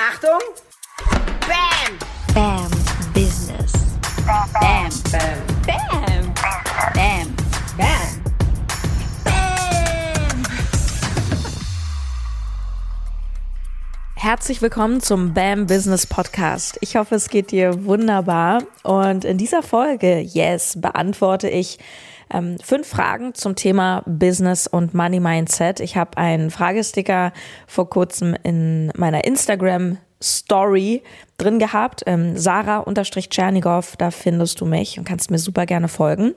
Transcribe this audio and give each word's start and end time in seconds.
Achtung! 0.00 0.38
Bam! 1.40 1.98
Bam 2.32 2.70
Business. 3.12 3.72
Bam! 4.24 4.48
Bam! 4.52 4.90
Bam. 5.66 6.34
Bam. 6.94 7.34
Bam! 7.76 8.22
Herzlich 14.14 14.62
willkommen 14.62 15.00
zum 15.00 15.34
BAM 15.34 15.66
Business 15.66 16.06
Podcast. 16.06 16.78
Ich 16.80 16.94
hoffe, 16.94 17.16
es 17.16 17.28
geht 17.28 17.50
dir 17.50 17.84
wunderbar. 17.84 18.62
Und 18.84 19.24
in 19.24 19.36
dieser 19.36 19.64
Folge, 19.64 20.20
yes, 20.20 20.80
beantworte 20.80 21.48
ich 21.48 21.80
ähm, 22.32 22.56
fünf 22.62 22.88
Fragen 22.88 23.34
zum 23.34 23.54
Thema 23.54 24.02
Business 24.06 24.66
und 24.66 24.94
Money 24.94 25.20
Mindset. 25.20 25.80
Ich 25.80 25.96
habe 25.96 26.16
einen 26.16 26.50
Fragesticker 26.50 27.32
vor 27.66 27.88
kurzem 27.88 28.36
in 28.42 28.90
meiner 28.96 29.24
Instagram 29.24 29.98
Story 30.22 31.02
drin 31.36 31.58
gehabt. 31.58 32.02
Ähm, 32.06 32.36
Sarah-Tschernigow, 32.36 33.96
da 33.96 34.10
findest 34.10 34.60
du 34.60 34.66
mich 34.66 34.98
und 34.98 35.04
kannst 35.04 35.30
mir 35.30 35.38
super 35.38 35.66
gerne 35.66 35.88
folgen. 35.88 36.34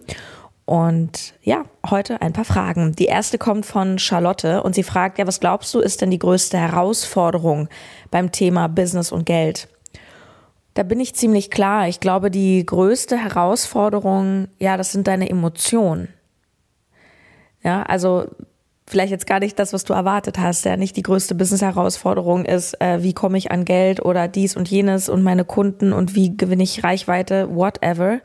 Und 0.66 1.34
ja, 1.42 1.66
heute 1.90 2.22
ein 2.22 2.34
paar 2.34 2.46
Fragen. 2.46 2.94
Die 2.94 3.06
erste 3.06 3.38
kommt 3.38 3.66
von 3.66 4.00
Charlotte 4.00 4.64
und 4.64 4.76
sie 4.76 4.84
fragt, 4.84 5.18
ja, 5.18 5.28
was 5.28 5.40
glaubst 5.40 5.74
du, 5.74 5.80
ist 5.80 6.02
denn 6.02 6.12
die 6.12 6.20
größte 6.20 6.58
Herausforderung 6.58 7.68
beim 8.10 8.32
Thema 8.32 8.68
Business 8.68 9.12
und 9.12 9.26
Geld? 9.26 9.68
Da 10.74 10.84
bin 10.84 11.00
ich 11.00 11.16
ziemlich 11.16 11.52
klar. 11.52 11.88
Ich 11.88 12.00
glaube, 12.00 12.32
die 12.32 12.66
größte 12.66 13.18
Herausforderung, 13.18 14.48
ja, 14.60 14.78
das 14.78 14.92
sind 14.92 15.08
deine 15.08 15.30
Emotionen. 15.30 16.08
Ja, 17.62 17.84
also 17.84 18.28
vielleicht 18.88 19.12
jetzt 19.12 19.28
gar 19.28 19.40
nicht 19.40 19.60
das, 19.60 19.74
was 19.74 19.84
du 19.84 19.94
erwartet 19.94 20.38
hast. 20.38 20.66
Ja, 20.66 20.78
nicht 20.78 20.96
die 20.98 21.04
größte 21.04 21.36
Business-Herausforderung 21.36 22.46
ist, 22.46 22.80
äh, 22.82 23.04
wie 23.04 23.14
komme 23.14 23.38
ich 23.38 23.52
an 23.52 23.66
Geld 23.66 24.04
oder 24.04 24.28
dies 24.28 24.56
und 24.56 24.70
jenes 24.70 25.10
und 25.10 25.24
meine 25.24 25.46
Kunden 25.46 25.94
und 25.94 26.16
wie 26.16 26.36
gewinne 26.36 26.64
ich 26.64 26.84
Reichweite, 26.84 27.54
whatever. 27.56 28.20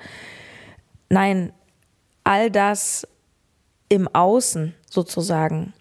Nein, 1.08 1.52
all 2.24 2.50
das 2.50 3.06
im 3.88 4.08
Außen 4.12 4.74
sozusagen 4.90 5.72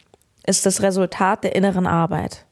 ist 0.45 0.65
das 0.65 0.81
Resultat 0.81 1.43
der 1.43 1.55
inneren 1.55 1.87
Arbeit. 1.87 2.45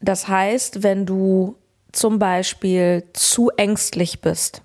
Das 0.00 0.28
heißt, 0.28 0.82
wenn 0.82 1.06
du 1.06 1.56
zum 1.96 2.18
Beispiel 2.18 3.04
zu 3.12 3.50
ängstlich 3.56 4.20
bist, 4.20 4.62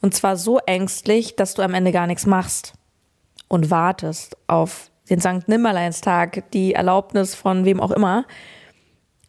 und 0.00 0.14
zwar 0.14 0.36
so 0.36 0.58
ängstlich, 0.58 1.36
dass 1.36 1.54
du 1.54 1.62
am 1.62 1.74
Ende 1.74 1.90
gar 1.90 2.06
nichts 2.06 2.26
machst 2.26 2.74
und 3.48 3.70
wartest 3.70 4.36
auf 4.46 4.90
den 5.10 5.20
Sankt 5.20 5.48
Nimmerleinstag, 5.48 6.50
die 6.52 6.74
Erlaubnis 6.74 7.34
von 7.34 7.64
wem 7.64 7.80
auch 7.80 7.90
immer, 7.90 8.24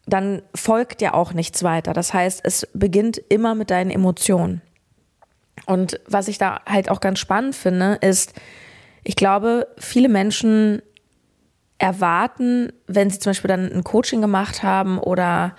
dann 0.06 0.42
folgt 0.56 1.02
ja 1.02 1.14
auch 1.14 1.34
nichts 1.34 1.64
weiter. 1.64 1.94
Das 1.94 2.14
heißt, 2.14 2.42
es 2.44 2.68
beginnt 2.74 3.18
immer 3.18 3.56
mit 3.56 3.72
deinen 3.72 3.92
Emotionen. 3.92 4.62
Und 5.66 6.00
was 6.08 6.28
ich 6.28 6.38
da 6.38 6.62
halt 6.68 6.90
auch 6.90 7.00
ganz 7.00 7.20
spannend 7.20 7.56
finde, 7.56 7.98
ist, 8.02 8.34
ich 9.04 9.16
glaube, 9.16 9.68
viele 9.78 10.10
Menschen 10.10 10.82
erwarten, 11.78 12.72
wenn 12.88 13.10
sie 13.10 13.20
zum 13.20 13.32
Beispiel 13.32 13.50
dann 13.50 13.72
ein 13.72 13.84
Coaching 13.84 14.22
gemacht 14.22 14.64
haben 14.64 14.98
oder 15.00 15.56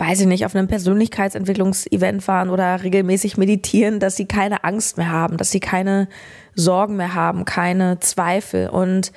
weiß 0.00 0.20
ich 0.20 0.26
nicht, 0.26 0.46
auf 0.46 0.56
einem 0.56 0.66
Persönlichkeitsentwicklungsevent 0.66 2.26
waren 2.26 2.48
oder 2.48 2.82
regelmäßig 2.82 3.36
meditieren, 3.36 4.00
dass 4.00 4.16
sie 4.16 4.24
keine 4.24 4.64
Angst 4.64 4.96
mehr 4.96 5.10
haben, 5.10 5.36
dass 5.36 5.50
sie 5.50 5.60
keine 5.60 6.08
Sorgen 6.54 6.96
mehr 6.96 7.14
haben, 7.14 7.44
keine 7.44 8.00
Zweifel. 8.00 8.70
Und 8.70 9.12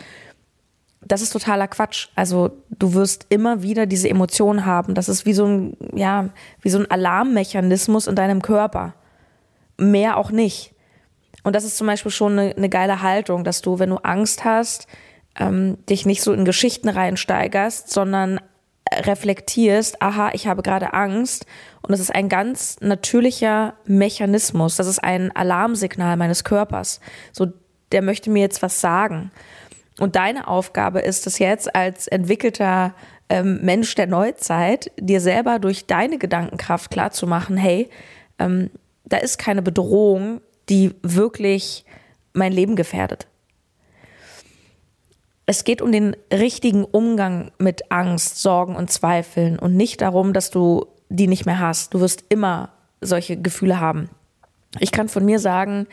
das 1.02 1.22
ist 1.22 1.32
totaler 1.32 1.70
Quatsch. 1.70 2.10
Also 2.16 2.52
du 2.70 2.94
wirst 2.94 3.28
immer 3.30 3.64
wieder 3.64 3.86
diese 3.86 4.10
Emotionen 4.10 4.66
haben. 4.66 4.94
Das 4.94 5.08
ist 5.08 5.26
wie 5.26 5.34
so 5.34 5.46
ein, 5.46 5.78
ja, 5.94 6.30
wie 6.62 6.70
so 6.70 6.80
ein 6.80 6.92
Alarmmechanismus 6.92 8.08
in 8.08 8.16
deinem 8.16 8.42
Körper 8.42 8.94
mehr 9.78 10.18
auch 10.18 10.32
nicht. 10.32 10.74
Und 11.44 11.56
das 11.56 11.64
ist 11.64 11.78
zum 11.78 11.88
Beispiel 11.88 12.12
schon 12.12 12.38
eine, 12.38 12.56
eine 12.56 12.70
geile 12.70 13.02
Haltung, 13.02 13.46
dass 13.46 13.62
du, 13.62 13.80
wenn 13.80 13.90
du 13.90 13.98
Angst 13.98 14.44
hast, 14.44 14.88
ähm, 15.40 15.78
dich 15.90 16.06
nicht 16.06 16.22
so 16.22 16.34
in 16.34 16.46
Geschichten 16.46 16.90
reinsteigerst, 16.90 17.90
sondern 17.90 18.40
reflektierst, 19.06 20.02
aha, 20.02 20.32
ich 20.34 20.48
habe 20.48 20.64
gerade 20.64 20.94
Angst 20.94 21.46
und 21.82 21.94
es 21.94 22.00
ist 22.00 22.14
ein 22.14 22.30
ganz 22.30 22.78
natürlicher 22.80 23.74
Mechanismus, 23.86 24.76
das 24.76 24.88
ist 24.88 25.04
ein 25.04 25.36
Alarmsignal 25.36 26.18
meines 26.18 26.44
Körpers. 26.44 27.00
So, 27.32 27.48
der 27.92 28.02
möchte 28.02 28.30
mir 28.30 28.42
jetzt 28.42 28.62
was 28.62 28.82
sagen. 28.82 29.32
Und 30.00 30.16
deine 30.16 30.48
Aufgabe 30.48 31.00
ist 31.02 31.28
es 31.28 31.40
jetzt 31.40 31.76
als 31.76 32.08
entwickelter 32.08 32.96
ähm, 33.30 33.60
Mensch 33.62 33.94
der 33.96 34.08
Neuzeit, 34.08 34.92
dir 35.00 35.22
selber 35.22 35.60
durch 35.60 35.86
deine 35.86 36.18
Gedankenkraft 36.18 36.92
klarzumachen, 36.92 37.58
hey, 37.58 37.90
ähm, 38.40 38.72
da 39.06 39.18
ist 39.18 39.38
keine 39.38 39.62
Bedrohung, 39.62 40.42
die 40.70 40.96
wirklich 41.04 41.86
mein 42.34 42.52
Leben 42.52 42.76
gefährdet. 42.76 43.28
Es 45.46 45.64
geht 45.64 45.82
um 45.82 45.92
den 45.92 46.16
richtigen 46.32 46.86
Umgang 46.86 47.52
mit 47.58 47.92
Angst, 47.92 48.42
Sorgen 48.42 48.76
und 48.76 48.92
Zweifeln 48.92 49.60
und 49.60 49.76
nicht 49.76 50.02
darum, 50.02 50.34
dass 50.34 50.50
du 50.50 50.86
die 51.10 51.28
nicht 51.28 51.46
mehr 51.46 51.60
hast. 51.60 51.94
Du 51.94 52.00
wirst 52.00 52.24
immer 52.30 52.70
solche 53.02 53.38
Gefühle 53.38 53.80
haben. 53.80 54.10
Ich 54.80 54.92
kann 54.92 55.10
von 55.10 55.26
mir 55.26 55.40
sagen, 55.40 55.88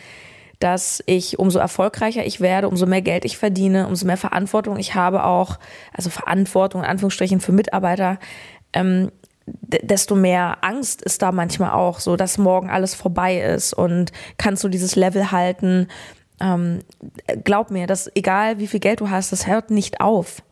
dass 0.61 1.03
ich 1.07 1.39
umso 1.39 1.59
erfolgreicher 1.59 2.25
ich 2.25 2.41
werde, 2.41 2.69
umso 2.69 2.87
mehr 2.87 3.03
Geld 3.03 3.25
ich 3.25 3.39
verdiene, 3.39 3.89
umso 3.89 4.07
mehr 4.07 4.19
Verantwortung 4.19 4.77
ich 4.77 4.95
habe 4.95 5.25
auch, 5.25 5.59
also 5.93 6.11
Verantwortung 6.11 6.83
in 6.83 6.89
Anführungsstrichen 6.89 7.41
für 7.41 7.53
Mitarbeiter, 7.53 8.19
ähm, 8.73 9.11
desto 9.47 10.15
mehr 10.15 10.59
Angst 10.61 11.03
ist 11.03 11.23
da 11.23 11.33
manchmal 11.33 11.71
auch, 11.71 11.99
so 11.99 12.17
dass 12.17 12.39
morgen 12.39 12.71
alles 12.71 12.95
vorbei 12.95 13.41
ist 13.41 13.73
und 13.73 14.13
kannst 14.37 14.63
du 14.63 14.69
dieses 14.69 14.97
Level 14.97 15.33
halten. 15.33 15.89
Ähm, 16.41 16.81
glaub 17.45 17.71
mir, 17.71 17.87
dass 17.87 18.11
egal 18.15 18.59
wie 18.59 18.67
viel 18.67 18.81
Geld 18.81 19.01
du 19.01 19.11
hast, 19.11 19.33
das 19.33 19.47
hört 19.47 19.71
nicht 19.71 20.01
auf. 20.01 20.43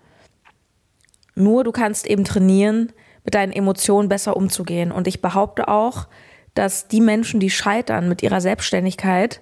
Nur 1.35 1.65
du 1.65 1.73
kannst 1.73 2.07
eben 2.07 2.25
trainieren, 2.25 2.93
mit 3.25 3.35
deinen 3.35 3.53
Emotionen 3.53 4.09
besser 4.09 4.37
umzugehen. 4.37 4.93
Und 4.93 5.07
ich 5.07 5.23
behaupte 5.23 5.69
auch, 5.69 6.09
dass 6.55 6.89
die 6.89 7.01
Menschen, 7.01 7.41
die 7.41 7.51
scheitern 7.51 8.09
mit 8.09 8.23
ihrer 8.23 8.41
Selbstständigkeit, 8.41 9.41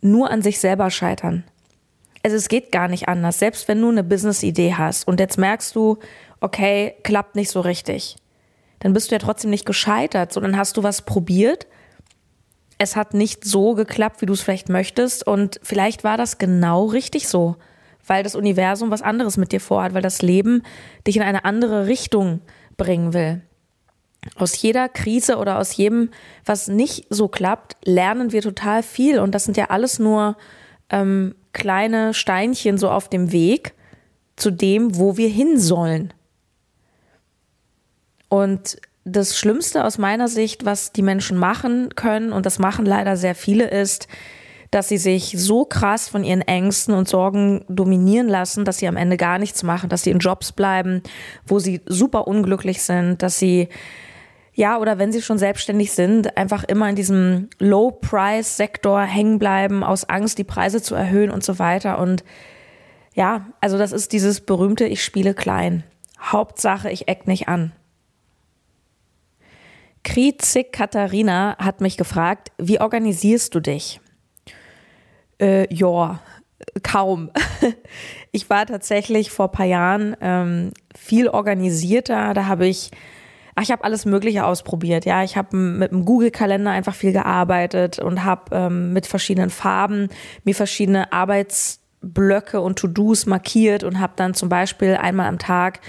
nur 0.00 0.30
an 0.30 0.42
sich 0.42 0.58
selber 0.58 0.90
scheitern. 0.90 1.44
Also 2.24 2.36
es 2.36 2.48
geht 2.48 2.72
gar 2.72 2.88
nicht 2.88 3.08
anders. 3.08 3.38
Selbst 3.38 3.68
wenn 3.68 3.80
du 3.80 3.88
eine 3.88 4.04
Business-Idee 4.04 4.74
hast 4.74 5.06
und 5.06 5.20
jetzt 5.20 5.38
merkst 5.38 5.74
du, 5.76 5.98
okay, 6.40 6.94
klappt 7.02 7.36
nicht 7.36 7.50
so 7.50 7.60
richtig 7.60 8.16
dann 8.82 8.94
bist 8.94 9.10
du 9.10 9.14
ja 9.14 9.20
trotzdem 9.20 9.50
nicht 9.50 9.64
gescheitert, 9.64 10.32
sondern 10.32 10.56
hast 10.56 10.76
du 10.76 10.82
was 10.82 11.02
probiert. 11.02 11.68
Es 12.82 12.96
hat 12.96 13.14
nicht 13.14 13.44
so 13.44 13.74
geklappt, 13.74 14.22
wie 14.22 14.26
du 14.26 14.32
es 14.32 14.40
vielleicht 14.40 14.68
möchtest 14.68 15.24
und 15.24 15.60
vielleicht 15.62 16.02
war 16.02 16.16
das 16.16 16.38
genau 16.38 16.86
richtig 16.86 17.28
so, 17.28 17.54
weil 18.04 18.24
das 18.24 18.34
Universum 18.34 18.90
was 18.90 19.02
anderes 19.02 19.36
mit 19.36 19.52
dir 19.52 19.60
vorhat, 19.60 19.94
weil 19.94 20.02
das 20.02 20.20
Leben 20.20 20.64
dich 21.06 21.16
in 21.16 21.22
eine 21.22 21.44
andere 21.44 21.86
Richtung 21.86 22.40
bringen 22.76 23.12
will. 23.12 23.40
Aus 24.34 24.60
jeder 24.60 24.88
Krise 24.88 25.36
oder 25.36 25.60
aus 25.60 25.76
jedem, 25.76 26.10
was 26.44 26.66
nicht 26.66 27.06
so 27.08 27.28
klappt, 27.28 27.76
lernen 27.84 28.32
wir 28.32 28.42
total 28.42 28.82
viel 28.82 29.20
und 29.20 29.32
das 29.32 29.44
sind 29.44 29.56
ja 29.56 29.66
alles 29.66 30.00
nur 30.00 30.36
ähm, 30.90 31.36
kleine 31.52 32.14
Steinchen 32.14 32.78
so 32.78 32.90
auf 32.90 33.08
dem 33.08 33.30
Weg 33.30 33.74
zu 34.34 34.50
dem, 34.50 34.98
wo 34.98 35.16
wir 35.16 35.28
hin 35.28 35.56
sollen. 35.56 36.12
Und 38.28 38.76
das 39.04 39.36
Schlimmste 39.36 39.84
aus 39.84 39.98
meiner 39.98 40.28
Sicht, 40.28 40.64
was 40.64 40.92
die 40.92 41.02
Menschen 41.02 41.36
machen 41.38 41.94
können, 41.94 42.32
und 42.32 42.46
das 42.46 42.58
machen 42.58 42.86
leider 42.86 43.16
sehr 43.16 43.34
viele, 43.34 43.68
ist, 43.68 44.08
dass 44.70 44.88
sie 44.88 44.96
sich 44.96 45.34
so 45.36 45.64
krass 45.64 46.08
von 46.08 46.24
ihren 46.24 46.40
Ängsten 46.40 46.94
und 46.94 47.08
Sorgen 47.08 47.64
dominieren 47.68 48.28
lassen, 48.28 48.64
dass 48.64 48.78
sie 48.78 48.88
am 48.88 48.96
Ende 48.96 49.18
gar 49.18 49.38
nichts 49.38 49.62
machen, 49.62 49.90
dass 49.90 50.02
sie 50.02 50.10
in 50.10 50.18
Jobs 50.18 50.52
bleiben, 50.52 51.02
wo 51.46 51.58
sie 51.58 51.82
super 51.86 52.26
unglücklich 52.26 52.82
sind, 52.82 53.22
dass 53.22 53.38
sie 53.38 53.68
ja, 54.54 54.78
oder 54.78 54.98
wenn 54.98 55.12
sie 55.12 55.22
schon 55.22 55.38
selbstständig 55.38 55.92
sind, 55.92 56.36
einfach 56.36 56.64
immer 56.64 56.88
in 56.88 56.96
diesem 56.96 57.48
Low-Price-Sektor 57.58 59.00
hängen 59.02 59.38
bleiben, 59.38 59.82
aus 59.82 60.08
Angst, 60.08 60.36
die 60.36 60.44
Preise 60.44 60.82
zu 60.82 60.94
erhöhen 60.94 61.30
und 61.30 61.42
so 61.42 61.58
weiter. 61.58 61.98
Und 61.98 62.22
ja, 63.14 63.46
also 63.60 63.78
das 63.78 63.92
ist 63.92 64.12
dieses 64.12 64.40
berühmte, 64.42 64.84
ich 64.84 65.02
spiele 65.02 65.32
klein. 65.32 65.84
Hauptsache, 66.20 66.90
ich 66.90 67.08
eck 67.08 67.26
nicht 67.26 67.48
an. 67.48 67.72
Krizik 70.04 70.72
Katharina 70.72 71.56
hat 71.58 71.80
mich 71.80 71.96
gefragt, 71.96 72.50
wie 72.58 72.80
organisierst 72.80 73.54
du 73.54 73.60
dich? 73.60 74.00
Äh, 75.40 75.72
ja, 75.72 76.20
kaum. 76.82 77.30
Ich 78.34 78.48
war 78.48 78.64
tatsächlich 78.64 79.30
vor 79.30 79.48
ein 79.48 79.52
paar 79.52 79.66
Jahren 79.66 80.16
ähm, 80.22 80.70
viel 80.96 81.28
organisierter. 81.28 82.32
Da 82.32 82.46
habe 82.46 82.66
ich, 82.66 82.90
ach, 83.54 83.62
ich 83.62 83.70
habe 83.70 83.84
alles 83.84 84.06
Mögliche 84.06 84.46
ausprobiert. 84.46 85.04
Ja, 85.04 85.22
ich 85.22 85.36
habe 85.36 85.54
mit 85.54 85.92
dem 85.92 86.06
Google-Kalender 86.06 86.70
einfach 86.70 86.94
viel 86.94 87.12
gearbeitet 87.12 87.98
und 87.98 88.24
habe 88.24 88.56
ähm, 88.56 88.94
mit 88.94 89.06
verschiedenen 89.06 89.50
Farben 89.50 90.08
mir 90.44 90.54
verschiedene 90.54 91.12
Arbeitsblöcke 91.12 92.62
und 92.62 92.78
To-Dos 92.78 93.26
markiert 93.26 93.84
und 93.84 94.00
habe 94.00 94.14
dann 94.16 94.32
zum 94.32 94.48
Beispiel 94.48 94.94
einmal 94.94 95.28
am 95.28 95.38
Tag 95.38 95.80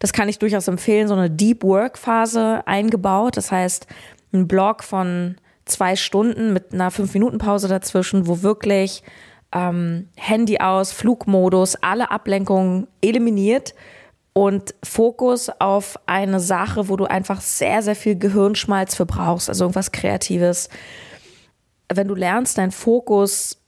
das 0.00 0.12
kann 0.12 0.28
ich 0.28 0.38
durchaus 0.38 0.66
empfehlen, 0.66 1.06
so 1.06 1.14
eine 1.14 1.30
Deep 1.30 1.62
Work 1.62 1.98
Phase 1.98 2.62
eingebaut. 2.66 3.36
Das 3.36 3.52
heißt, 3.52 3.86
ein 4.32 4.48
Blog 4.48 4.82
von 4.82 5.36
zwei 5.66 5.94
Stunden 5.94 6.52
mit 6.52 6.72
einer 6.72 6.90
fünf 6.90 7.14
Minuten 7.14 7.38
Pause 7.38 7.68
dazwischen, 7.68 8.26
wo 8.26 8.42
wirklich 8.42 9.04
ähm, 9.52 10.08
Handy 10.16 10.58
aus, 10.58 10.90
Flugmodus, 10.92 11.76
alle 11.76 12.10
Ablenkungen 12.10 12.88
eliminiert 13.02 13.74
und 14.32 14.74
Fokus 14.82 15.50
auf 15.58 15.98
eine 16.06 16.40
Sache, 16.40 16.88
wo 16.88 16.96
du 16.96 17.04
einfach 17.04 17.42
sehr, 17.42 17.82
sehr 17.82 17.96
viel 17.96 18.16
Gehirnschmalz 18.16 18.94
für 18.94 19.06
brauchst, 19.06 19.50
also 19.50 19.64
irgendwas 19.64 19.92
Kreatives. 19.92 20.70
Wenn 21.92 22.08
du 22.08 22.14
lernst, 22.14 22.56
deinen 22.56 22.70
Fokus 22.70 23.58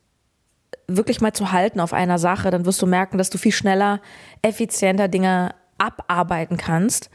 wirklich 0.87 1.21
mal 1.21 1.33
zu 1.33 1.53
halten 1.53 1.81
auf 1.81 1.93
einer 1.93 2.19
Sache, 2.19 2.51
dann 2.51 2.65
wirst 2.65 2.81
du 2.81 2.87
merken, 2.87 3.19
dass 3.19 3.31
du 3.31 3.39
viel 3.39 3.53
schneller, 3.53 4.01
effizienter 4.41 5.09
Dinge 5.09 5.55
abarbeiten 5.83 6.57
kannst. 6.57 7.11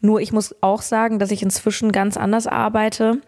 Nur 0.00 0.20
ich 0.20 0.32
muss 0.32 0.54
auch 0.60 0.82
sagen, 0.82 1.18
dass 1.18 1.30
ich 1.30 1.42
inzwischen 1.42 1.92
ganz 1.92 2.16
anders 2.16 2.46
arbeite, 2.46 3.20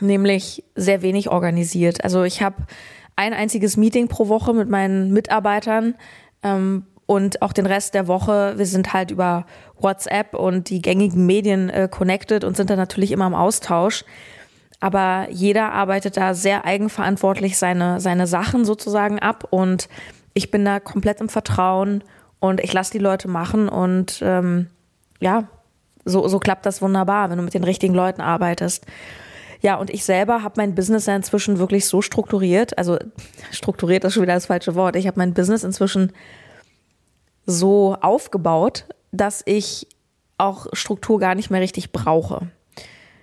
nämlich 0.00 0.64
sehr 0.74 1.02
wenig 1.02 1.30
organisiert. 1.30 2.04
Also 2.04 2.24
ich 2.24 2.42
habe 2.42 2.66
ein 3.16 3.32
einziges 3.32 3.76
Meeting 3.76 4.08
pro 4.08 4.28
Woche 4.28 4.52
mit 4.52 4.68
meinen 4.68 5.12
Mitarbeitern 5.12 5.94
ähm, 6.42 6.86
und 7.06 7.40
auch 7.40 7.52
den 7.52 7.66
Rest 7.66 7.94
der 7.94 8.08
Woche. 8.08 8.54
Wir 8.56 8.66
sind 8.66 8.92
halt 8.92 9.10
über 9.10 9.46
WhatsApp 9.78 10.34
und 10.34 10.68
die 10.68 10.82
gängigen 10.82 11.24
Medien 11.24 11.70
äh, 11.70 11.88
connected 11.90 12.44
und 12.44 12.56
sind 12.56 12.68
da 12.68 12.76
natürlich 12.76 13.12
immer 13.12 13.26
im 13.26 13.34
Austausch. 13.34 14.04
Aber 14.80 15.28
jeder 15.30 15.72
arbeitet 15.72 16.18
da 16.18 16.34
sehr 16.34 16.66
eigenverantwortlich 16.66 17.56
seine, 17.56 18.00
seine 18.00 18.26
Sachen 18.26 18.66
sozusagen 18.66 19.18
ab 19.18 19.48
und 19.50 19.88
ich 20.34 20.50
bin 20.50 20.66
da 20.66 20.80
komplett 20.80 21.22
im 21.22 21.30
Vertrauen 21.30 22.04
und 22.40 22.60
ich 22.60 22.72
lasse 22.72 22.92
die 22.92 22.98
Leute 22.98 23.28
machen 23.28 23.68
und 23.68 24.20
ähm, 24.22 24.68
ja, 25.20 25.44
so, 26.04 26.28
so 26.28 26.38
klappt 26.38 26.66
das 26.66 26.82
wunderbar, 26.82 27.30
wenn 27.30 27.38
du 27.38 27.42
mit 27.42 27.54
den 27.54 27.64
richtigen 27.64 27.94
Leuten 27.94 28.20
arbeitest. 28.20 28.86
Ja, 29.62 29.76
und 29.76 29.90
ich 29.90 30.04
selber 30.04 30.42
habe 30.42 30.54
mein 30.58 30.74
Business 30.74 31.06
ja 31.06 31.16
inzwischen 31.16 31.58
wirklich 31.58 31.86
so 31.86 32.02
strukturiert, 32.02 32.78
also 32.78 32.98
strukturiert 33.50 34.04
ist 34.04 34.14
schon 34.14 34.22
wieder 34.22 34.34
das 34.34 34.46
falsche 34.46 34.74
Wort. 34.74 34.96
Ich 34.96 35.06
habe 35.06 35.18
mein 35.18 35.34
Business 35.34 35.64
inzwischen 35.64 36.12
so 37.46 37.96
aufgebaut, 38.00 38.84
dass 39.12 39.42
ich 39.46 39.88
auch 40.38 40.66
Struktur 40.72 41.18
gar 41.18 41.34
nicht 41.34 41.50
mehr 41.50 41.60
richtig 41.60 41.92
brauche. 41.92 42.48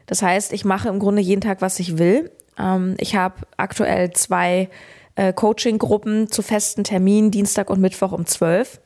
Das 0.06 0.22
heißt, 0.22 0.54
ich 0.54 0.66
mache 0.66 0.90
im 0.90 1.00
Grunde 1.00 1.22
jeden 1.22 1.42
Tag, 1.42 1.62
was 1.62 1.80
ich 1.80 1.98
will. 1.98 2.32
Ähm, 2.58 2.96
ich 2.98 3.16
habe 3.16 3.36
aktuell 3.58 4.12
zwei 4.12 4.70
äh, 5.16 5.32
Coaching-Gruppen 5.34 6.32
zu 6.32 6.42
festen 6.42 6.84
Terminen, 6.84 7.32
Dienstag 7.32 7.70
und 7.70 7.80
Mittwoch 7.80 8.12
um 8.12 8.26
12. 8.26 8.82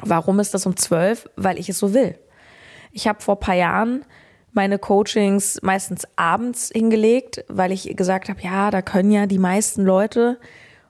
Warum 0.00 0.40
ist 0.40 0.54
das 0.54 0.66
um 0.66 0.76
12? 0.76 1.30
Weil 1.36 1.58
ich 1.58 1.68
es 1.68 1.78
so 1.78 1.94
will. 1.94 2.18
Ich 2.92 3.08
habe 3.08 3.20
vor 3.20 3.40
paar 3.40 3.54
Jahren 3.54 4.04
meine 4.52 4.78
Coachings 4.78 5.58
meistens 5.62 6.06
abends 6.16 6.70
hingelegt, 6.72 7.44
weil 7.48 7.72
ich 7.72 7.96
gesagt 7.96 8.28
habe, 8.28 8.40
ja, 8.40 8.70
da 8.70 8.82
können 8.82 9.10
ja 9.10 9.26
die 9.26 9.38
meisten 9.38 9.84
Leute. 9.84 10.38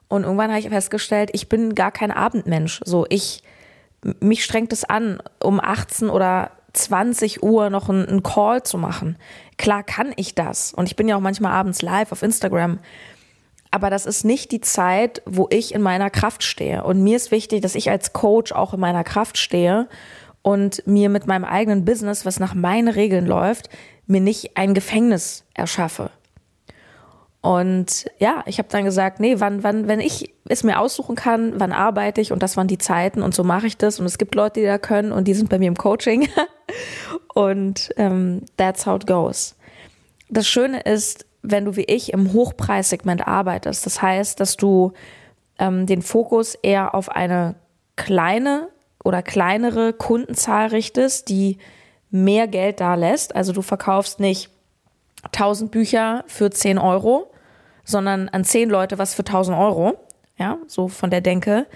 Und 0.08 0.24
irgendwann 0.24 0.50
habe 0.50 0.60
ich 0.60 0.68
festgestellt, 0.68 1.30
ich 1.32 1.48
bin 1.48 1.74
gar 1.74 1.90
kein 1.90 2.10
Abendmensch. 2.10 2.80
So, 2.84 3.06
ich, 3.08 3.42
mich 4.20 4.44
strengt 4.44 4.72
es 4.72 4.84
an, 4.84 5.18
um 5.42 5.60
18 5.60 6.10
oder 6.10 6.50
20 6.74 7.42
Uhr 7.42 7.70
noch 7.70 7.88
einen 7.88 8.22
Call 8.22 8.62
zu 8.62 8.76
machen. 8.76 9.16
Klar 9.56 9.82
kann 9.82 10.12
ich 10.16 10.34
das. 10.34 10.74
Und 10.74 10.86
ich 10.86 10.96
bin 10.96 11.08
ja 11.08 11.16
auch 11.16 11.20
manchmal 11.20 11.52
abends 11.52 11.80
live 11.80 12.12
auf 12.12 12.22
Instagram. 12.22 12.80
Aber 13.74 13.90
das 13.90 14.06
ist 14.06 14.24
nicht 14.24 14.52
die 14.52 14.60
Zeit, 14.60 15.20
wo 15.26 15.48
ich 15.50 15.74
in 15.74 15.82
meiner 15.82 16.08
Kraft 16.08 16.44
stehe. 16.44 16.84
Und 16.84 17.02
mir 17.02 17.16
ist 17.16 17.32
wichtig, 17.32 17.60
dass 17.60 17.74
ich 17.74 17.90
als 17.90 18.12
Coach 18.12 18.52
auch 18.52 18.72
in 18.72 18.78
meiner 18.78 19.02
Kraft 19.02 19.36
stehe 19.36 19.88
und 20.42 20.86
mir 20.86 21.08
mit 21.08 21.26
meinem 21.26 21.44
eigenen 21.44 21.84
Business, 21.84 22.24
was 22.24 22.38
nach 22.38 22.54
meinen 22.54 22.86
Regeln 22.86 23.26
läuft, 23.26 23.70
mir 24.06 24.20
nicht 24.20 24.56
ein 24.56 24.74
Gefängnis 24.74 25.42
erschaffe. 25.54 26.12
Und 27.40 28.06
ja, 28.20 28.44
ich 28.46 28.58
habe 28.58 28.68
dann 28.70 28.84
gesagt, 28.84 29.18
nee, 29.18 29.40
wann, 29.40 29.64
wann, 29.64 29.88
wenn 29.88 29.98
ich 29.98 30.32
es 30.44 30.62
mir 30.62 30.78
aussuchen 30.78 31.16
kann, 31.16 31.58
wann 31.58 31.72
arbeite 31.72 32.20
ich 32.20 32.30
und 32.30 32.44
das 32.44 32.56
waren 32.56 32.68
die 32.68 32.78
Zeiten 32.78 33.22
und 33.22 33.34
so 33.34 33.42
mache 33.42 33.66
ich 33.66 33.76
das. 33.76 33.98
Und 33.98 34.06
es 34.06 34.18
gibt 34.18 34.36
Leute, 34.36 34.60
die 34.60 34.66
da 34.66 34.78
können 34.78 35.10
und 35.10 35.26
die 35.26 35.34
sind 35.34 35.50
bei 35.50 35.58
mir 35.58 35.66
im 35.66 35.76
Coaching. 35.76 36.28
und 37.34 37.90
ähm, 37.96 38.42
that's 38.56 38.86
how 38.86 38.94
it 38.94 39.08
goes. 39.08 39.56
Das 40.28 40.46
Schöne 40.46 40.82
ist, 40.82 41.26
wenn 41.44 41.66
du 41.66 41.76
wie 41.76 41.84
ich 41.84 42.12
im 42.12 42.32
Hochpreissegment 42.32 43.28
arbeitest, 43.28 43.84
das 43.84 44.00
heißt, 44.00 44.40
dass 44.40 44.56
du 44.56 44.92
ähm, 45.58 45.86
den 45.86 46.02
Fokus 46.02 46.54
eher 46.54 46.94
auf 46.94 47.10
eine 47.10 47.54
kleine 47.96 48.68
oder 49.04 49.22
kleinere 49.22 49.92
Kundenzahl 49.92 50.68
richtest, 50.68 51.28
die 51.28 51.58
mehr 52.10 52.48
Geld 52.48 52.80
da 52.80 52.94
lässt. 52.94 53.36
Also 53.36 53.52
du 53.52 53.60
verkaufst 53.60 54.20
nicht 54.20 54.50
1000 55.24 55.70
Bücher 55.70 56.24
für 56.26 56.50
10 56.50 56.78
Euro, 56.78 57.30
sondern 57.84 58.30
an 58.30 58.44
10 58.44 58.70
Leute 58.70 58.98
was 58.98 59.14
für 59.14 59.22
1000 59.22 59.56
Euro. 59.56 59.98
Ja, 60.38 60.56
so 60.66 60.88
von 60.88 61.10
der 61.10 61.20
Denke. 61.20 61.66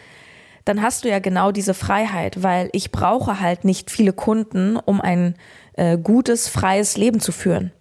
Dann 0.64 0.82
hast 0.82 1.05
du 1.05 1.09
ja 1.09 1.19
genau 1.19 1.53
diese 1.53 1.75
Freiheit, 1.75 2.43
weil 2.43 2.71
ich 2.73 2.91
brauche 2.91 3.41
halt 3.41 3.64
nicht 3.64 3.91
viele 3.91 4.12
Kunden, 4.12 4.76
um 4.76 5.00
ein 5.00 5.35
äh, 5.75 5.99
gutes, 5.99 6.49
freies 6.49 6.97
Leben 6.97 7.21
zu 7.21 7.32
führen. 7.32 7.73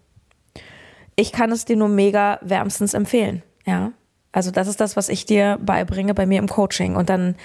Ich 1.18 1.34
kann 1.34 1.52
es 1.52 1.66
dir 1.66 1.76
nur 1.76 1.90
mega 1.90 2.40
wärmstens 2.42 2.94
empfehlen. 2.94 3.44
Ja, 3.66 3.92
also 4.32 4.52
das 4.52 4.70
ist 4.70 4.80
das, 4.80 4.96
was 4.96 5.10
ich 5.10 5.26
dir 5.26 5.58
beibringe 5.62 6.14
bei 6.14 6.26
mir 6.26 6.40
im 6.40 6.48
Coaching. 6.48 6.96
Und 6.96 7.10
dann 7.10 7.36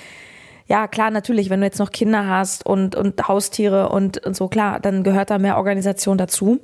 ja, 0.66 0.86
klar, 0.86 1.10
natürlich, 1.10 1.50
wenn 1.50 1.60
du 1.60 1.66
jetzt 1.66 1.78
noch 1.78 1.90
Kinder 1.90 2.26
hast 2.26 2.64
und, 2.64 2.94
und 2.94 3.26
Haustiere 3.28 3.88
und, 3.88 4.24
und 4.24 4.36
so, 4.36 4.48
klar, 4.48 4.80
dann 4.80 5.02
gehört 5.02 5.30
da 5.30 5.38
mehr 5.38 5.56
Organisation 5.56 6.18
dazu. 6.18 6.60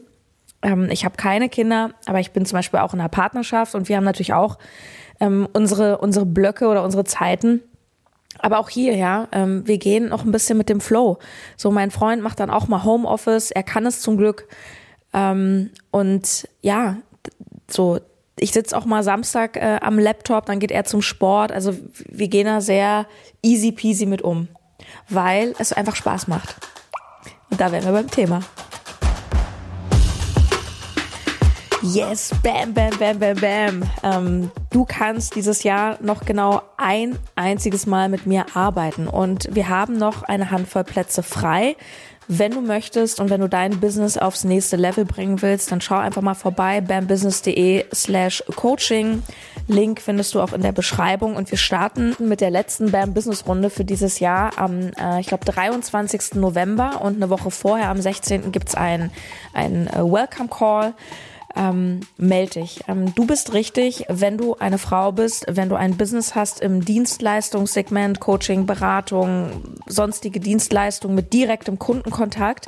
Ähm, 0.63 0.89
ich 0.91 1.05
habe 1.05 1.17
keine 1.17 1.49
Kinder, 1.49 1.91
aber 2.07 2.21
ich 2.21 2.33
bin 2.33 2.47
zum 2.47 2.57
Beispiel 2.57 2.81
auch 2.81 2.95
in 2.95 3.01
einer 3.01 3.09
Partnerschaft 3.09 3.75
und 3.75 3.89
wir 3.89 3.97
haben 3.97 4.05
natürlich 4.05 4.35
auch 4.35 4.59
ähm, 5.21 5.49
unsere, 5.53 5.99
unsere 5.99 6.27
Blöcke 6.27 6.69
oder 6.69 6.85
unsere 6.85 7.05
Zeiten. 7.05 7.61
Aber 8.39 8.59
auch 8.59 8.69
hier, 8.69 8.95
ja, 8.95 9.27
ähm, 9.33 9.67
wir 9.67 9.79
gehen 9.79 10.09
noch 10.09 10.25
ein 10.25 10.31
bisschen 10.31 10.59
mit 10.59 10.69
dem 10.69 10.81
Flow. 10.81 11.19
So, 11.57 11.71
mein 11.71 11.91
Freund 11.91 12.23
macht 12.23 12.39
dann 12.39 12.51
auch 12.51 12.69
mal 12.69 12.85
Homeoffice, 12.85 13.51
er 13.51 13.65
kann 13.65 13.85
es 13.85 14.01
zum 14.01 14.17
Glück. 14.17 14.47
Ähm, 15.13 15.71
und 15.91 16.49
ja, 16.63 16.97
so, 17.71 18.01
ich 18.39 18.53
sitze 18.53 18.77
auch 18.77 18.85
mal 18.85 19.03
Samstag 19.03 19.57
äh, 19.57 19.79
am 19.83 19.99
Laptop, 19.99 20.47
dann 20.47 20.59
geht 20.59 20.71
er 20.71 20.85
zum 20.85 21.03
Sport. 21.03 21.53
Also 21.53 21.75
wir 22.09 22.29
gehen 22.29 22.47
da 22.47 22.61
sehr 22.61 23.07
easy 23.43 23.73
peasy 23.73 24.07
mit 24.07 24.23
um, 24.23 24.49
weil 25.09 25.55
es 25.59 25.73
einfach 25.73 25.97
Spaß 25.97 26.29
macht. 26.29 26.57
Und 27.51 27.61
da 27.61 27.73
wären 27.73 27.85
wir 27.85 27.93
beim 27.93 28.11
Thema. 28.11 28.41
Yes, 31.83 32.33
bam, 32.43 32.75
bam, 32.75 32.91
bam, 32.99 33.21
bam, 33.21 33.37
bam. 33.37 33.83
Ähm, 34.03 34.51
du 34.71 34.85
kannst 34.85 35.37
dieses 35.37 35.63
Jahr 35.63 35.97
noch 36.03 36.25
genau 36.25 36.63
ein 36.77 37.17
einziges 37.37 37.87
Mal 37.87 38.09
mit 38.09 38.27
mir 38.27 38.47
arbeiten 38.55 39.07
und 39.07 39.55
wir 39.55 39.69
haben 39.69 39.97
noch 39.97 40.25
eine 40.25 40.51
Handvoll 40.51 40.83
Plätze 40.83 41.23
frei. 41.23 41.77
Wenn 42.27 42.51
du 42.51 42.61
möchtest 42.61 43.21
und 43.21 43.31
wenn 43.31 43.41
du 43.41 43.49
dein 43.49 43.79
Business 43.79 44.19
aufs 44.19 44.43
nächste 44.43 44.77
Level 44.77 45.05
bringen 45.05 45.41
willst, 45.41 45.71
dann 45.71 45.81
schau 45.81 45.97
einfach 45.97 46.21
mal 46.21 46.35
vorbei 46.35 46.81
bambusiness.de 46.81 47.87
slash 47.95 48.43
coaching. 48.57 49.23
Link 49.69 50.01
findest 50.01 50.35
du 50.35 50.41
auch 50.41 50.53
in 50.53 50.63
der 50.63 50.73
Beschreibung 50.73 51.37
und 51.37 51.51
wir 51.51 51.59
starten 51.59 52.17
mit 52.19 52.41
der 52.41 52.51
letzten 52.51 52.91
BAM 52.91 53.15
Business 53.15 53.47
Runde 53.47 53.71
für 53.71 53.85
dieses 53.85 54.19
Jahr 54.19 54.59
am, 54.59 54.91
äh, 55.01 55.21
ich 55.21 55.29
glaube, 55.29 55.45
23. 55.45 56.35
November 56.35 57.01
und 57.03 57.17
eine 57.17 57.31
Woche 57.31 57.51
vorher, 57.51 57.89
am 57.89 58.01
16. 58.01 58.51
gibt's 58.51 58.75
ein, 58.75 59.11
ein 59.55 59.87
äh, 59.87 59.99
Welcome 59.99 60.49
Call 60.49 60.95
ähm, 61.57 62.01
melde 62.17 62.61
dich. 62.61 62.81
Ähm, 62.89 63.15
du 63.15 63.27
bist 63.27 63.53
richtig, 63.53 64.05
wenn 64.09 64.37
du 64.37 64.57
eine 64.57 64.79
Frau 64.79 65.13
bist, 65.13 65.47
wenn 65.49 65.69
du 65.69 65.77
ein 65.77 65.97
Business 65.97 66.35
hast 66.35 66.61
im 66.61 66.85
Dienstleistungssegment, 66.85 68.21
Coaching, 68.21 68.67
Beratung, 68.67 69.63
sonstige 69.87 70.41
Dienstleistungen 70.41 71.15
mit 71.15 71.33
direktem 71.33 71.79
Kundenkontakt 71.79 72.67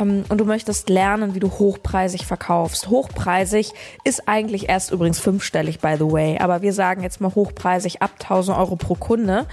ähm, 0.00 0.24
und 0.28 0.38
du 0.38 0.44
möchtest 0.44 0.88
lernen, 0.88 1.34
wie 1.34 1.40
du 1.40 1.50
hochpreisig 1.50 2.26
verkaufst. 2.26 2.88
Hochpreisig 2.88 3.72
ist 4.04 4.28
eigentlich 4.28 4.68
erst 4.68 4.90
übrigens 4.90 5.18
fünfstellig, 5.18 5.80
by 5.80 5.96
the 5.98 6.10
way, 6.10 6.38
aber 6.38 6.62
wir 6.62 6.72
sagen 6.72 7.02
jetzt 7.02 7.20
mal 7.20 7.34
hochpreisig 7.34 8.02
ab 8.02 8.12
1000 8.20 8.56
Euro 8.56 8.76
pro 8.76 8.94
Kunde. 8.94 9.46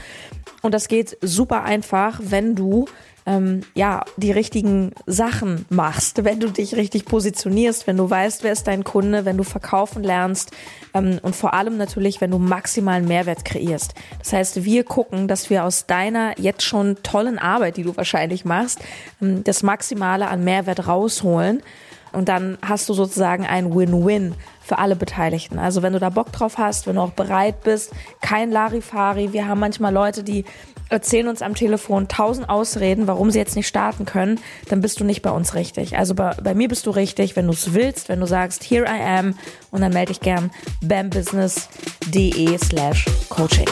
Und 0.61 0.73
das 0.73 0.87
geht 0.87 1.17
super 1.21 1.63
einfach, 1.63 2.19
wenn 2.23 2.55
du 2.55 2.85
ähm, 3.25 3.61
ja, 3.73 4.03
die 4.17 4.31
richtigen 4.31 4.91
Sachen 5.05 5.65
machst, 5.69 6.23
wenn 6.23 6.39
du 6.39 6.49
dich 6.49 6.75
richtig 6.75 7.05
positionierst, 7.05 7.87
wenn 7.87 7.97
du 7.97 8.09
weißt, 8.09 8.43
wer 8.43 8.51
ist 8.51 8.67
dein 8.67 8.83
Kunde, 8.83 9.25
wenn 9.25 9.37
du 9.37 9.43
verkaufen 9.43 10.03
lernst 10.03 10.51
ähm, 10.93 11.19
und 11.21 11.35
vor 11.35 11.53
allem 11.53 11.77
natürlich, 11.77 12.21
wenn 12.21 12.31
du 12.31 12.39
maximalen 12.39 13.07
Mehrwert 13.07 13.45
kreierst. 13.45 13.93
Das 14.19 14.33
heißt, 14.33 14.65
wir 14.65 14.83
gucken, 14.83 15.27
dass 15.27 15.49
wir 15.49 15.63
aus 15.63 15.85
deiner 15.85 16.39
jetzt 16.39 16.63
schon 16.63 16.97
tollen 17.03 17.39
Arbeit, 17.39 17.77
die 17.77 17.83
du 17.83 17.95
wahrscheinlich 17.95 18.45
machst, 18.45 18.79
ähm, 19.21 19.43
das 19.43 19.63
Maximale 19.63 20.27
an 20.27 20.43
Mehrwert 20.43 20.87
rausholen 20.87 21.61
und 22.13 22.29
dann 22.29 22.57
hast 22.61 22.87
du 22.87 22.93
sozusagen 22.93 23.45
ein 23.45 23.75
Win-Win 23.75 24.35
für 24.61 24.77
alle 24.77 24.95
Beteiligten. 24.95 25.59
Also 25.59 25.81
wenn 25.81 25.93
du 25.93 25.99
da 25.99 26.09
Bock 26.09 26.31
drauf 26.31 26.57
hast, 26.57 26.87
wenn 26.87 26.95
du 26.95 27.01
auch 27.01 27.11
bereit 27.11 27.63
bist, 27.63 27.91
kein 28.21 28.51
Larifari. 28.51 29.33
Wir 29.33 29.47
haben 29.47 29.59
manchmal 29.59 29.93
Leute, 29.93 30.23
die 30.23 30.45
erzählen 30.89 31.27
uns 31.27 31.41
am 31.41 31.55
Telefon 31.55 32.07
tausend 32.07 32.49
Ausreden, 32.49 33.07
warum 33.07 33.31
sie 33.31 33.39
jetzt 33.39 33.55
nicht 33.55 33.67
starten 33.67 34.05
können, 34.05 34.39
dann 34.69 34.81
bist 34.81 34.99
du 34.99 35.03
nicht 35.03 35.21
bei 35.21 35.31
uns 35.31 35.55
richtig. 35.55 35.97
Also 35.97 36.15
bei, 36.15 36.35
bei 36.41 36.53
mir 36.53 36.67
bist 36.67 36.85
du 36.85 36.91
richtig, 36.91 37.35
wenn 37.35 37.47
du 37.47 37.53
es 37.53 37.73
willst, 37.73 38.09
wenn 38.09 38.19
du 38.19 38.27
sagst, 38.27 38.63
here 38.63 38.85
I 38.85 39.01
am 39.01 39.35
und 39.71 39.81
dann 39.81 39.91
melde 39.91 40.13
dich 40.13 40.21
gern 40.21 40.51
bambusiness.de 40.81 42.57
slash 42.57 43.05
coaching. 43.29 43.67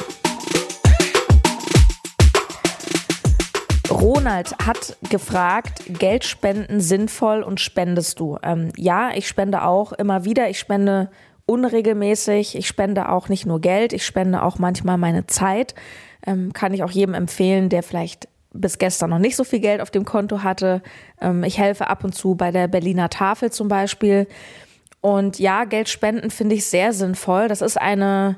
Ronald 4.01 4.55
hat 4.65 4.97
gefragt, 5.11 5.83
Geld 5.99 6.23
spenden 6.23 6.81
sinnvoll 6.81 7.43
und 7.43 7.59
spendest 7.59 8.19
du? 8.19 8.39
Ähm, 8.41 8.69
ja, 8.75 9.11
ich 9.13 9.27
spende 9.27 9.63
auch 9.63 9.93
immer 9.93 10.25
wieder. 10.25 10.49
Ich 10.49 10.57
spende 10.57 11.11
unregelmäßig. 11.45 12.57
Ich 12.57 12.67
spende 12.67 13.09
auch 13.09 13.29
nicht 13.29 13.45
nur 13.45 13.61
Geld, 13.61 13.93
ich 13.93 14.03
spende 14.03 14.41
auch 14.41 14.57
manchmal 14.57 14.97
meine 14.97 15.27
Zeit. 15.27 15.75
Ähm, 16.25 16.51
kann 16.51 16.73
ich 16.73 16.83
auch 16.83 16.89
jedem 16.89 17.13
empfehlen, 17.13 17.69
der 17.69 17.83
vielleicht 17.83 18.27
bis 18.53 18.79
gestern 18.79 19.11
noch 19.11 19.19
nicht 19.19 19.35
so 19.35 19.43
viel 19.43 19.59
Geld 19.59 19.81
auf 19.81 19.91
dem 19.91 20.03
Konto 20.03 20.41
hatte. 20.41 20.81
Ähm, 21.21 21.43
ich 21.43 21.59
helfe 21.59 21.85
ab 21.87 22.03
und 22.03 22.15
zu 22.15 22.33
bei 22.33 22.49
der 22.49 22.67
Berliner 22.67 23.09
Tafel 23.09 23.51
zum 23.51 23.67
Beispiel. 23.67 24.27
Und 25.01 25.37
ja, 25.37 25.63
Geld 25.65 25.89
spenden 25.89 26.31
finde 26.31 26.55
ich 26.55 26.65
sehr 26.65 26.93
sinnvoll. 26.93 27.47
Das 27.47 27.61
ist 27.61 27.79
eine, 27.79 28.37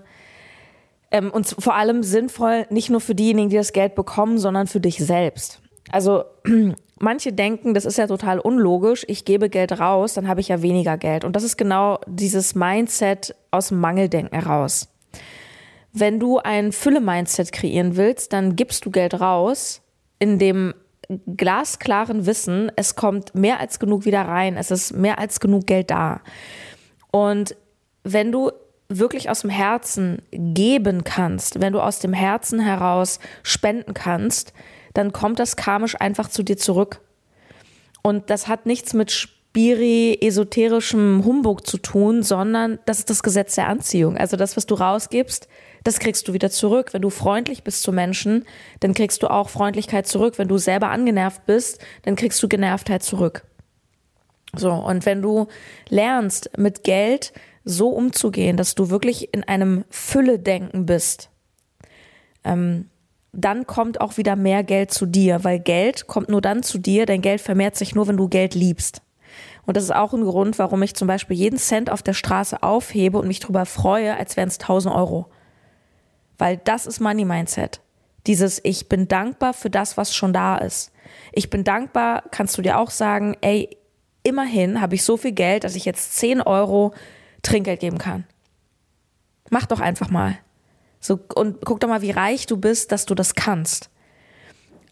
ähm, 1.13 1.31
und 1.31 1.55
vor 1.59 1.75
allem 1.75 2.03
sinnvoll 2.03 2.65
nicht 2.69 2.89
nur 2.89 2.99
für 2.99 3.15
diejenigen, 3.15 3.49
die 3.49 3.55
das 3.55 3.71
Geld 3.71 3.95
bekommen, 3.95 4.37
sondern 4.39 4.67
für 4.67 4.81
dich 4.81 4.97
selbst. 4.97 5.61
Also 5.91 6.25
manche 6.99 7.31
denken, 7.31 7.73
das 7.73 7.85
ist 7.85 7.97
ja 7.97 8.07
total 8.07 8.39
unlogisch, 8.39 9.05
ich 9.07 9.23
gebe 9.23 9.49
Geld 9.49 9.79
raus, 9.79 10.15
dann 10.15 10.27
habe 10.27 10.41
ich 10.41 10.49
ja 10.49 10.61
weniger 10.61 10.97
Geld. 10.97 11.23
Und 11.23 11.35
das 11.35 11.43
ist 11.43 11.55
genau 11.55 11.99
dieses 12.07 12.55
Mindset 12.55 13.35
aus 13.51 13.69
dem 13.69 13.79
Mangeldenken 13.79 14.37
heraus. 14.37 14.89
Wenn 15.93 16.19
du 16.19 16.39
ein 16.39 16.71
Fülle-Mindset 16.71 17.51
kreieren 17.51 17.95
willst, 17.95 18.33
dann 18.33 18.55
gibst 18.55 18.83
du 18.85 18.89
Geld 18.89 19.21
raus 19.21 19.81
in 20.17 20.39
dem 20.39 20.73
glasklaren 21.37 22.25
Wissen, 22.25 22.71
es 22.75 22.95
kommt 22.95 23.35
mehr 23.35 23.59
als 23.59 23.77
genug 23.77 24.05
wieder 24.05 24.21
rein, 24.21 24.57
es 24.57 24.71
ist 24.71 24.93
mehr 24.93 25.19
als 25.19 25.39
genug 25.39 25.67
Geld 25.67 25.91
da. 25.91 26.21
Und 27.11 27.55
wenn 28.03 28.31
du 28.31 28.51
wirklich 28.99 29.29
aus 29.29 29.41
dem 29.41 29.49
Herzen 29.49 30.21
geben 30.31 31.03
kannst, 31.03 31.61
wenn 31.61 31.73
du 31.73 31.81
aus 31.81 31.99
dem 31.99 32.13
Herzen 32.13 32.59
heraus 32.59 33.19
spenden 33.43 33.93
kannst, 33.93 34.53
dann 34.93 35.11
kommt 35.11 35.39
das 35.39 35.55
karmisch 35.55 35.99
einfach 35.99 36.29
zu 36.29 36.43
dir 36.43 36.57
zurück. 36.57 37.01
Und 38.01 38.29
das 38.29 38.47
hat 38.47 38.65
nichts 38.65 38.93
mit 38.93 39.11
Spiri, 39.11 40.17
esoterischem 40.21 41.23
Humbug 41.23 41.65
zu 41.65 41.77
tun, 41.77 42.23
sondern 42.23 42.79
das 42.85 42.99
ist 42.99 43.09
das 43.09 43.23
Gesetz 43.23 43.55
der 43.55 43.67
Anziehung. 43.67 44.17
Also 44.17 44.35
das, 44.35 44.57
was 44.57 44.65
du 44.65 44.75
rausgibst, 44.75 45.47
das 45.83 45.99
kriegst 45.99 46.27
du 46.27 46.33
wieder 46.33 46.49
zurück. 46.49 46.93
Wenn 46.93 47.01
du 47.01 47.09
freundlich 47.09 47.63
bist 47.63 47.81
zu 47.83 47.91
Menschen, 47.91 48.45
dann 48.79 48.93
kriegst 48.93 49.21
du 49.23 49.27
auch 49.27 49.49
Freundlichkeit 49.49 50.07
zurück. 50.07 50.37
Wenn 50.37 50.47
du 50.47 50.57
selber 50.57 50.89
angenervt 50.89 51.45
bist, 51.45 51.79
dann 52.03 52.15
kriegst 52.15 52.41
du 52.41 52.47
Genervtheit 52.47 53.03
zurück. 53.03 53.43
So, 54.55 54.71
und 54.71 55.05
wenn 55.05 55.21
du 55.21 55.47
lernst, 55.89 56.57
mit 56.57 56.83
Geld 56.83 57.33
so 57.63 57.89
umzugehen, 57.89 58.57
dass 58.57 58.75
du 58.75 58.89
wirklich 58.89 59.33
in 59.33 59.43
einem 59.43 59.85
Fülle-Denken 59.89 60.85
bist, 60.85 61.29
ähm, 62.43 62.89
dann 63.31 63.65
kommt 63.65 63.99
auch 63.99 64.17
wieder 64.17 64.35
mehr 64.35 64.63
Geld 64.63 64.91
zu 64.91 65.05
dir, 65.05 65.43
weil 65.43 65.59
Geld 65.59 66.07
kommt 66.07 66.29
nur 66.29 66.41
dann 66.41 66.61
zu 66.61 66.77
dir, 66.77 67.05
dein 67.05 67.21
Geld 67.21 67.41
vermehrt 67.41 67.75
sich 67.75 67.95
nur, 67.95 68.07
wenn 68.07 68.17
du 68.17 68.29
Geld 68.29 68.53
liebst. 68.53 69.01
Und 69.65 69.77
das 69.77 69.85
ist 69.85 69.95
auch 69.95 70.13
ein 70.13 70.23
Grund, 70.23 70.59
warum 70.59 70.83
ich 70.83 70.95
zum 70.95 71.07
Beispiel 71.07 71.37
jeden 71.37 71.57
Cent 71.57 71.89
auf 71.89 72.03
der 72.03 72.13
Straße 72.13 72.61
aufhebe 72.61 73.17
und 73.17 73.27
mich 73.27 73.39
darüber 73.39 73.65
freue, 73.65 74.15
als 74.17 74.37
wären 74.37 74.49
es 74.49 74.59
1000 74.59 74.93
Euro. 74.93 75.27
Weil 76.37 76.57
das 76.57 76.85
ist 76.85 76.99
Money 76.99 77.25
Mindset. 77.25 77.81
Dieses, 78.27 78.61
ich 78.63 78.87
bin 78.87 79.07
dankbar 79.07 79.53
für 79.53 79.69
das, 79.69 79.97
was 79.97 80.13
schon 80.13 80.33
da 80.33 80.57
ist. 80.57 80.91
Ich 81.31 81.49
bin 81.49 81.63
dankbar, 81.63 82.23
kannst 82.31 82.57
du 82.57 82.61
dir 82.61 82.77
auch 82.77 82.91
sagen, 82.91 83.35
ey, 83.41 83.77
immerhin 84.23 84.79
habe 84.79 84.95
ich 84.95 85.03
so 85.03 85.17
viel 85.17 85.33
Geld, 85.33 85.63
dass 85.63 85.75
ich 85.75 85.85
jetzt 85.85 86.17
10 86.17 86.41
Euro 86.41 86.93
Trinkgeld 87.43 87.79
geben 87.79 87.99
kann. 87.99 88.25
Mach 89.49 89.67
doch 89.67 89.79
einfach 89.79 90.09
mal. 90.09 90.37
So, 90.99 91.19
und 91.35 91.63
guck 91.63 91.79
doch 91.79 91.87
mal, 91.87 92.01
wie 92.01 92.11
reich 92.11 92.47
du 92.47 92.57
bist, 92.57 92.91
dass 92.91 93.05
du 93.05 93.13
das 93.13 93.35
kannst. 93.35 93.89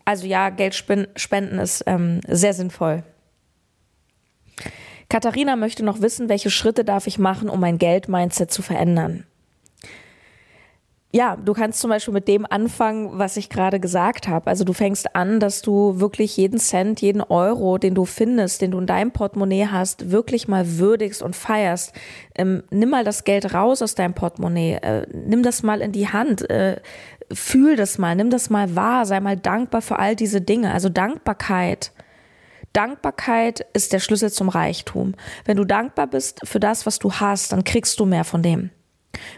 Also 0.05 0.27
ja, 0.27 0.50
Geld 0.50 0.75
spenden 0.75 1.60
ist 1.60 1.84
ähm, 1.88 2.22
sehr 2.27 2.53
sinnvoll. 2.53 3.03
Katharina 5.10 5.55
möchte 5.55 5.84
noch 5.84 6.01
wissen, 6.01 6.29
welche 6.29 6.51
Schritte 6.51 6.86
darf 6.86 7.08
ich 7.08 7.17
machen, 7.17 7.50
um 7.50 7.60
mein 7.60 7.77
Geld-Mindset 7.77 8.51
zu 8.51 8.62
verändern 8.62 9.25
ja, 11.13 11.36
du 11.36 11.53
kannst 11.53 11.82
zum 11.82 11.89
Beispiel 11.89 12.13
mit 12.13 12.30
dem 12.30 12.46
anfangen, 12.50 13.20
was 13.20 13.36
ich 13.36 13.50
gerade 13.50 13.82
gesagt 13.82 14.30
habe. 14.30 14.48
Also 14.48 14.63
du 14.63 14.72
fängst 14.72 15.13
an, 15.13 15.41
dass 15.41 15.62
du 15.62 16.00
wirklich 16.00 16.38
jeden 16.38 16.58
Cent, 16.58 17.01
jeden 17.01 17.22
Euro, 17.22 17.77
den 17.77 17.96
du 17.96 18.06
findest, 18.06 18.62
den 18.62 18.72
du 18.72 18.80
in 18.80 18.88
deinem 18.88 19.12
Portemonnaie 19.12 19.68
hast, 19.68 20.12
wirklich 20.12 20.48
mal 20.48 20.77
würdigst 20.77 21.22
und 21.22 21.36
feierst. 21.36 21.94
Ähm, 22.36 22.63
nimm 22.70 22.89
mal 22.89 23.03
das 23.03 23.25
Geld 23.25 23.53
raus 23.53 23.82
aus 23.82 23.94
deinem 23.94 24.13
Portemonnaie, 24.13 24.75
äh, 24.75 25.06
nimm 25.12 25.44
das 25.44 25.63
mal 25.63 25.82
in 25.82 25.91
die 25.91 26.08
Hand, 26.08 26.50
äh, 26.50 26.80
fühl 27.34 27.75
das 27.75 27.98
mal, 27.98 28.15
nimm 28.15 28.30
das 28.30 28.50
mal 28.50 28.75
wahr, 28.77 29.06
sei 29.06 29.20
mal 29.20 29.36
dankbar 29.36 29.82
für 29.82 30.00
all 30.00 30.15
diese 30.15 30.39
Dinge. 30.39 30.72
Also 30.72 30.88
Dankbarkeit. 30.88 31.91
Dankbarkeit 32.72 33.65
ist 33.74 33.91
der 33.91 34.00
Schlüssel 34.00 34.32
zum 34.32 34.48
Reichtum. 34.48 35.15
Wenn 35.44 35.58
du 35.58 35.65
dankbar 35.65 36.08
bist 36.08 36.39
für 36.46 36.62
das, 36.62 36.86
was 36.86 37.00
du 37.00 37.12
hast, 37.12 37.51
dann 37.51 37.65
kriegst 37.65 38.00
du 38.00 38.06
mehr 38.06 38.24
von 38.24 38.41
dem. 38.41 38.70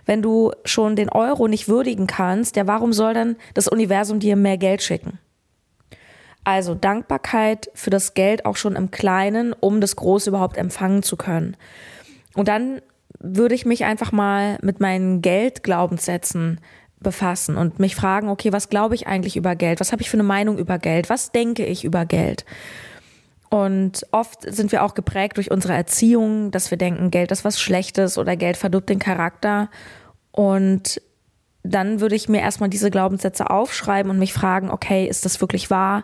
Wenn 0.05 0.21
du 0.21 0.51
schon 0.65 0.95
den 0.95 1.09
Euro 1.09 1.47
nicht 1.47 1.67
würdigen 1.67 2.07
kannst, 2.07 2.55
ja, 2.55 2.67
warum 2.67 2.93
soll 2.93 3.13
dann 3.13 3.35
das 3.53 3.67
Universum 3.67 4.19
dir 4.19 4.35
mehr 4.35 4.57
Geld 4.57 4.81
schicken? 4.81 5.19
Also 6.43 6.75
Dankbarkeit 6.75 7.71
für 7.73 7.89
das 7.89 8.13
Geld 8.13 8.45
auch 8.45 8.57
schon 8.57 8.75
im 8.75 8.91
Kleinen, 8.91 9.53
um 9.53 9.79
das 9.79 9.95
Große 9.95 10.29
überhaupt 10.29 10.57
empfangen 10.57 11.01
zu 11.01 11.15
können. 11.15 11.55
Und 12.35 12.47
dann 12.47 12.81
würde 13.19 13.55
ich 13.55 13.65
mich 13.65 13.85
einfach 13.85 14.11
mal 14.11 14.57
mit 14.61 14.81
meinen 14.81 15.21
Geldglaubenssätzen 15.21 16.59
befassen 16.99 17.57
und 17.57 17.79
mich 17.79 17.95
fragen, 17.95 18.29
okay, 18.29 18.51
was 18.51 18.69
glaube 18.69 18.95
ich 18.95 19.07
eigentlich 19.07 19.37
über 19.37 19.55
Geld? 19.55 19.79
Was 19.79 19.91
habe 19.91 20.01
ich 20.01 20.09
für 20.09 20.17
eine 20.17 20.23
Meinung 20.23 20.57
über 20.57 20.79
Geld? 20.79 21.09
Was 21.09 21.31
denke 21.31 21.65
ich 21.65 21.83
über 21.83 22.05
Geld? 22.05 22.45
Und 23.53 24.07
oft 24.09 24.51
sind 24.51 24.71
wir 24.71 24.83
auch 24.83 24.95
geprägt 24.95 25.37
durch 25.37 25.51
unsere 25.51 25.75
Erziehung, 25.75 26.49
dass 26.49 26.71
wir 26.71 26.77
denken, 26.79 27.11
Geld 27.11 27.31
ist 27.31 27.45
was 27.45 27.61
Schlechtes 27.61 28.17
oder 28.17 28.35
Geld 28.35 28.57
verdirbt 28.57 28.89
den 28.89 28.97
Charakter. 28.97 29.69
Und 30.31 30.99
dann 31.61 31.99
würde 31.99 32.15
ich 32.15 32.27
mir 32.27 32.41
erstmal 32.41 32.71
diese 32.71 32.89
Glaubenssätze 32.89 33.51
aufschreiben 33.51 34.09
und 34.09 34.17
mich 34.17 34.33
fragen, 34.33 34.71
okay, 34.71 35.05
ist 35.05 35.23
das 35.23 35.39
wirklich 35.39 35.69
wahr? 35.69 36.03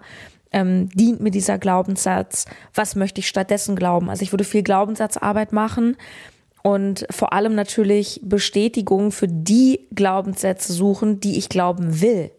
Ähm, 0.52 0.90
dient 0.90 1.22
mir 1.22 1.32
dieser 1.32 1.58
Glaubenssatz? 1.58 2.46
Was 2.76 2.96
möchte 2.96 3.20
ich 3.20 3.28
stattdessen 3.28 3.76
glauben? 3.76 4.12
Also 4.12 4.22
ich 4.22 4.32
würde 4.32 4.44
viel 4.44 4.62
Glaubenssatzarbeit 4.62 5.52
machen 5.52 5.98
und 6.62 7.08
vor 7.10 7.34
allem 7.34 7.56
natürlich 7.56 8.22
Bestätigung 8.24 9.12
für 9.12 9.28
die 9.28 9.88
Glaubenssätze 9.96 10.72
suchen, 10.72 11.20
die 11.20 11.40
ich 11.40 11.50
glauben 11.50 12.00
will. 12.00 12.30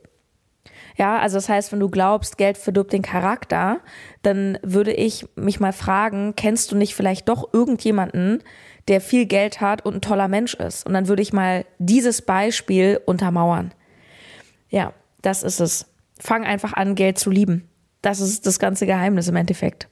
Ja, 1.00 1.18
also 1.18 1.38
das 1.38 1.48
heißt, 1.48 1.72
wenn 1.72 1.80
du 1.80 1.88
glaubst, 1.88 2.36
Geld 2.36 2.58
verdirbt 2.58 2.92
den 2.92 3.00
Charakter, 3.00 3.80
dann 4.20 4.58
würde 4.62 4.92
ich 4.92 5.24
mich 5.34 5.58
mal 5.58 5.72
fragen, 5.72 6.34
kennst 6.36 6.70
du 6.70 6.76
nicht 6.76 6.94
vielleicht 6.94 7.26
doch 7.30 7.54
irgendjemanden, 7.54 8.42
der 8.86 9.00
viel 9.00 9.24
Geld 9.24 9.62
hat 9.62 9.82
und 9.86 9.94
ein 9.94 10.00
toller 10.02 10.28
Mensch 10.28 10.52
ist? 10.52 10.84
Und 10.84 10.92
dann 10.92 11.08
würde 11.08 11.22
ich 11.22 11.32
mal 11.32 11.64
dieses 11.78 12.20
Beispiel 12.20 13.00
untermauern. 13.06 13.72
Ja, 14.68 14.92
das 15.22 15.42
ist 15.42 15.60
es. 15.60 15.86
Fang 16.18 16.44
einfach 16.44 16.74
an, 16.74 16.96
Geld 16.96 17.18
zu 17.18 17.30
lieben. 17.30 17.66
Das 18.02 18.20
ist 18.20 18.46
das 18.46 18.58
ganze 18.58 18.84
Geheimnis 18.84 19.26
im 19.26 19.36
Endeffekt. 19.36 19.88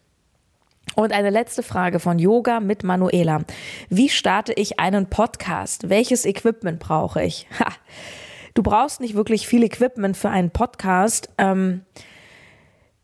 Und 0.95 1.15
eine 1.15 1.31
letzte 1.31 1.63
Frage 1.63 2.01
von 2.01 2.19
Yoga 2.19 2.61
mit 2.61 2.85
Manuela. 2.85 3.45
Wie 3.89 4.11
starte 4.11 4.53
ich 4.53 4.79
einen 4.79 5.09
Podcast? 5.09 5.89
Welches 5.89 6.27
Equipment 6.27 6.81
brauche 6.81 7.23
ich? 7.23 7.47
Ha. 7.61 7.73
Du 8.59 8.65
brauchst 8.65 9.01
nicht 9.01 9.15
wirklich 9.15 9.47
viel 9.47 9.63
Equipment 9.63 10.17
für 10.17 10.31
einen 10.31 10.51
Podcast. 10.51 11.31
Ähm, 11.39 11.83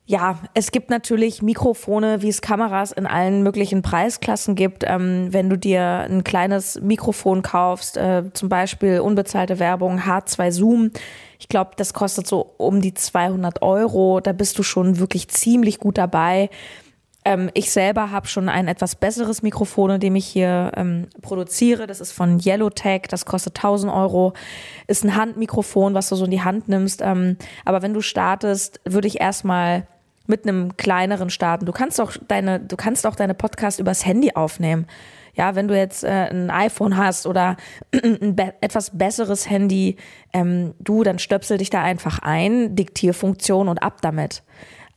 ja, 0.05 0.41
es 0.53 0.73
gibt 0.73 0.91
natürlich 0.91 1.43
Mikrofone, 1.43 2.23
wie 2.23 2.29
es 2.29 2.43
Kameras 2.43 2.91
in 2.91 3.07
allen 3.07 3.45
möglichen 3.45 3.81
Preisklassen 3.81 4.57
gibt. 4.57 4.83
Ähm, 4.85 5.29
wenn 5.31 5.49
du 5.49 5.57
dir 5.57 6.09
ein 6.11 6.25
kleines 6.25 6.81
Mikrofon 6.81 7.43
kaufst, 7.43 7.97
äh, 7.97 8.25
zum 8.33 8.49
Beispiel 8.49 8.99
unbezahlte 8.99 9.61
Werbung, 9.61 10.01
H2 10.01 10.51
Zoom, 10.51 10.91
ich 11.39 11.47
glaube, 11.47 11.71
das 11.77 11.95
kostet 11.95 12.27
so 12.27 12.55
um 12.57 12.81
die 12.81 12.95
200 12.95 13.63
Euro. 13.63 14.19
Da 14.19 14.33
bist 14.33 14.59
du 14.59 14.65
schon 14.65 14.99
wirklich 14.99 15.29
ziemlich 15.29 15.79
gut 15.79 15.99
dabei. 15.99 16.51
Ähm, 17.25 17.51
ich 17.55 17.71
selber 17.71 18.11
habe 18.11 18.27
schon 18.27 18.49
ein 18.49 18.69
etwas 18.69 18.97
besseres 18.97 19.43
Mikrofon, 19.43 19.93
in 19.93 20.01
dem 20.01 20.17
ich 20.17 20.27
hier 20.27 20.73
ähm, 20.77 21.07
produziere. 21.23 21.87
Das 21.87 22.01
ist 22.01 22.13
von 22.13 22.39
Yellowtech, 22.39 23.03
das 23.09 23.25
kostet 23.25 23.57
1000 23.57 23.93
Euro. 23.93 24.35
Ist 24.87 25.05
ein 25.05 25.17
Handmikrofon, 25.17 25.95
was 25.95 26.11
du 26.11 26.17
so 26.17 26.27
in 26.27 26.31
die 26.31 26.43
Hand 26.43 26.69
nimmst. 26.69 27.01
Ähm, 27.03 27.37
aber 27.65 27.83
wenn 27.83 27.95
du 27.95 28.03
startest, 28.03 28.81
würde 28.85 29.09
ich 29.09 29.21
erstmal 29.21 29.87
mit 30.27 30.47
einem 30.47 30.77
kleineren 30.77 31.31
starten. 31.31 31.67
Du 31.67 31.73
kannst 31.73 32.01
auch 32.01 32.13
deine, 32.29 32.61
du 32.61 32.77
kannst 32.77 33.07
auch 33.07 33.17
deine 33.17 33.35
Podcast 33.35 33.81
übers 33.81 34.05
Handy 34.05 34.33
aufnehmen. 34.35 34.87
Ja, 35.35 35.55
wenn 35.57 35.67
du 35.67 35.77
jetzt 35.77 36.05
äh, 36.05 36.29
ein 36.31 36.51
iPhone 36.51 36.97
hast 36.97 37.27
oder 37.27 37.57
ein 37.93 38.37
be 38.37 38.55
etwas 38.61 38.97
besseres 38.97 39.51
Handy, 39.51 39.97
ähm, 40.33 40.75
du, 40.79 41.03
dann 41.03 41.19
stöpsel 41.19 41.59
dich 41.59 41.71
da 41.71 41.83
einfach 41.83 42.21
ein, 42.21 42.77
Diktierfunktion 42.77 43.69
und 43.69 43.79
ab 43.83 44.01
damit. 44.01 44.43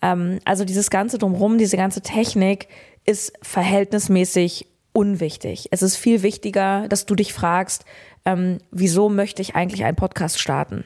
Ähm, 0.01 0.39
also 0.45 0.65
dieses 0.65 0.89
ganze 0.89 1.17
drumherum, 1.17 1.57
diese 1.57 1.77
ganze 1.77 2.01
Technik 2.01 2.67
ist 3.05 3.33
verhältnismäßig 3.41 4.67
unwichtig. 4.93 5.67
Es 5.71 5.81
ist 5.81 5.95
viel 5.95 6.23
wichtiger, 6.23 6.87
dass 6.87 7.05
du 7.05 7.15
dich 7.15 7.33
fragst, 7.33 7.85
ähm, 8.25 8.57
wieso 8.71 9.09
möchte 9.09 9.41
ich 9.41 9.55
eigentlich 9.55 9.83
einen 9.85 9.95
Podcast 9.95 10.39
starten? 10.39 10.83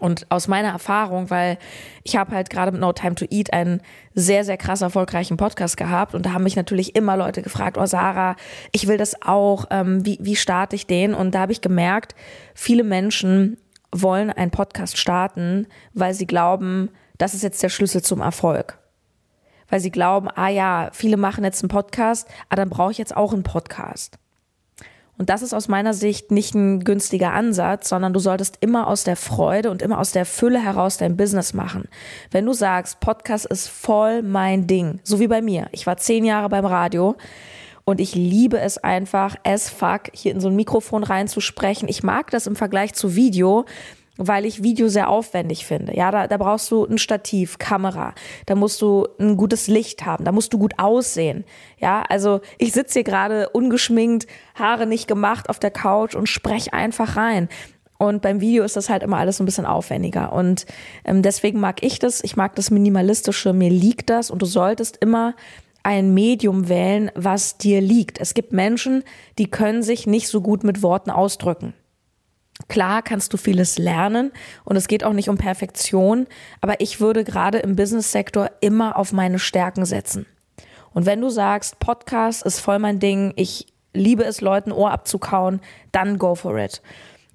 Und 0.00 0.26
aus 0.30 0.48
meiner 0.48 0.70
Erfahrung, 0.70 1.30
weil 1.30 1.58
ich 2.02 2.16
habe 2.16 2.34
halt 2.34 2.50
gerade 2.50 2.72
mit 2.72 2.80
No 2.80 2.92
Time 2.92 3.14
to 3.14 3.26
Eat 3.30 3.52
einen 3.52 3.80
sehr, 4.14 4.44
sehr 4.44 4.56
krass 4.56 4.80
erfolgreichen 4.80 5.36
Podcast 5.36 5.76
gehabt 5.76 6.14
und 6.14 6.26
da 6.26 6.32
haben 6.32 6.44
mich 6.44 6.56
natürlich 6.56 6.96
immer 6.96 7.16
Leute 7.16 7.42
gefragt, 7.42 7.78
oh 7.78 7.86
Sarah, 7.86 8.36
ich 8.72 8.86
will 8.88 8.96
das 8.96 9.22
auch, 9.22 9.66
ähm, 9.70 10.04
wie, 10.04 10.18
wie 10.20 10.36
starte 10.36 10.76
ich 10.76 10.86
den? 10.86 11.14
Und 11.14 11.34
da 11.34 11.40
habe 11.40 11.52
ich 11.52 11.60
gemerkt, 11.60 12.14
viele 12.54 12.82
Menschen 12.82 13.56
wollen 13.92 14.30
einen 14.30 14.50
Podcast 14.50 14.98
starten, 14.98 15.66
weil 15.92 16.14
sie 16.14 16.26
glauben, 16.26 16.90
das 17.18 17.34
ist 17.34 17.42
jetzt 17.42 17.62
der 17.62 17.68
Schlüssel 17.68 18.02
zum 18.02 18.20
Erfolg. 18.20 18.78
Weil 19.68 19.80
sie 19.80 19.90
glauben, 19.90 20.28
ah 20.34 20.48
ja, 20.48 20.90
viele 20.92 21.16
machen 21.16 21.44
jetzt 21.44 21.62
einen 21.62 21.68
Podcast, 21.68 22.28
ah, 22.48 22.56
dann 22.56 22.70
brauche 22.70 22.92
ich 22.92 22.98
jetzt 22.98 23.16
auch 23.16 23.32
einen 23.32 23.42
Podcast. 23.42 24.18
Und 25.16 25.30
das 25.30 25.42
ist 25.42 25.54
aus 25.54 25.68
meiner 25.68 25.94
Sicht 25.94 26.32
nicht 26.32 26.54
ein 26.54 26.80
günstiger 26.80 27.32
Ansatz, 27.32 27.88
sondern 27.88 28.12
du 28.12 28.18
solltest 28.18 28.56
immer 28.60 28.88
aus 28.88 29.04
der 29.04 29.16
Freude 29.16 29.70
und 29.70 29.80
immer 29.80 30.00
aus 30.00 30.10
der 30.10 30.26
Fülle 30.26 30.60
heraus 30.60 30.96
dein 30.96 31.16
Business 31.16 31.54
machen. 31.54 31.88
Wenn 32.32 32.46
du 32.46 32.52
sagst, 32.52 32.98
Podcast 32.98 33.46
ist 33.46 33.68
voll 33.68 34.22
mein 34.22 34.66
Ding, 34.66 34.98
so 35.04 35.20
wie 35.20 35.28
bei 35.28 35.40
mir. 35.40 35.68
Ich 35.70 35.86
war 35.86 35.98
zehn 35.98 36.24
Jahre 36.24 36.48
beim 36.48 36.66
Radio 36.66 37.14
und 37.84 38.00
ich 38.00 38.16
liebe 38.16 38.58
es 38.58 38.78
einfach, 38.78 39.36
as 39.44 39.68
fuck, 39.68 40.10
hier 40.12 40.32
in 40.32 40.40
so 40.40 40.48
ein 40.48 40.56
Mikrofon 40.56 41.04
reinzusprechen. 41.04 41.88
Ich 41.88 42.02
mag 42.02 42.30
das 42.30 42.48
im 42.48 42.56
Vergleich 42.56 42.94
zu 42.94 43.14
Video, 43.14 43.66
weil 44.16 44.44
ich 44.44 44.62
Video 44.62 44.88
sehr 44.88 45.08
aufwendig 45.08 45.66
finde. 45.66 45.96
Ja, 45.96 46.10
da, 46.10 46.26
da 46.26 46.36
brauchst 46.36 46.70
du 46.70 46.84
ein 46.84 46.98
Stativ, 46.98 47.58
Kamera, 47.58 48.14
da 48.46 48.54
musst 48.54 48.80
du 48.80 49.06
ein 49.18 49.36
gutes 49.36 49.66
Licht 49.66 50.06
haben, 50.06 50.24
da 50.24 50.32
musst 50.32 50.52
du 50.52 50.58
gut 50.58 50.74
aussehen. 50.78 51.44
Ja, 51.78 52.02
also 52.08 52.40
ich 52.58 52.72
sitze 52.72 52.94
hier 52.94 53.04
gerade 53.04 53.48
ungeschminkt, 53.50 54.26
Haare 54.54 54.86
nicht 54.86 55.08
gemacht 55.08 55.48
auf 55.48 55.58
der 55.58 55.70
Couch 55.70 56.14
und 56.14 56.28
spreche 56.28 56.72
einfach 56.72 57.16
rein. 57.16 57.48
Und 57.96 58.22
beim 58.22 58.40
Video 58.40 58.64
ist 58.64 58.76
das 58.76 58.88
halt 58.88 59.02
immer 59.02 59.18
alles 59.18 59.40
ein 59.40 59.46
bisschen 59.46 59.66
aufwendiger. 59.66 60.32
Und 60.32 60.66
ähm, 61.04 61.22
deswegen 61.22 61.60
mag 61.60 61.82
ich 61.82 61.98
das. 61.98 62.22
Ich 62.22 62.36
mag 62.36 62.54
das 62.56 62.70
Minimalistische. 62.70 63.52
Mir 63.52 63.70
liegt 63.70 64.10
das. 64.10 64.30
Und 64.30 64.42
du 64.42 64.46
solltest 64.46 64.96
immer 64.96 65.34
ein 65.84 66.12
Medium 66.12 66.68
wählen, 66.68 67.10
was 67.14 67.56
dir 67.56 67.80
liegt. 67.80 68.20
Es 68.20 68.34
gibt 68.34 68.52
Menschen, 68.52 69.04
die 69.38 69.50
können 69.50 69.82
sich 69.82 70.06
nicht 70.06 70.28
so 70.28 70.40
gut 70.40 70.64
mit 70.64 70.82
Worten 70.82 71.10
ausdrücken. 71.10 71.72
Klar 72.68 73.02
kannst 73.02 73.32
du 73.32 73.36
vieles 73.36 73.78
lernen 73.78 74.32
und 74.64 74.76
es 74.76 74.86
geht 74.86 75.04
auch 75.04 75.12
nicht 75.12 75.28
um 75.28 75.36
Perfektion, 75.36 76.26
aber 76.60 76.80
ich 76.80 77.00
würde 77.00 77.24
gerade 77.24 77.58
im 77.58 77.74
Business-Sektor 77.76 78.50
immer 78.60 78.96
auf 78.96 79.12
meine 79.12 79.38
Stärken 79.38 79.84
setzen. 79.84 80.26
Und 80.92 81.04
wenn 81.04 81.20
du 81.20 81.30
sagst, 81.30 81.80
Podcast 81.80 82.44
ist 82.46 82.60
voll 82.60 82.78
mein 82.78 83.00
Ding, 83.00 83.32
ich 83.36 83.66
liebe 83.92 84.24
es, 84.24 84.40
Leuten 84.40 84.70
Ohr 84.70 84.92
abzukauen, 84.92 85.60
dann 85.90 86.18
go 86.18 86.36
for 86.36 86.56
it. 86.58 86.80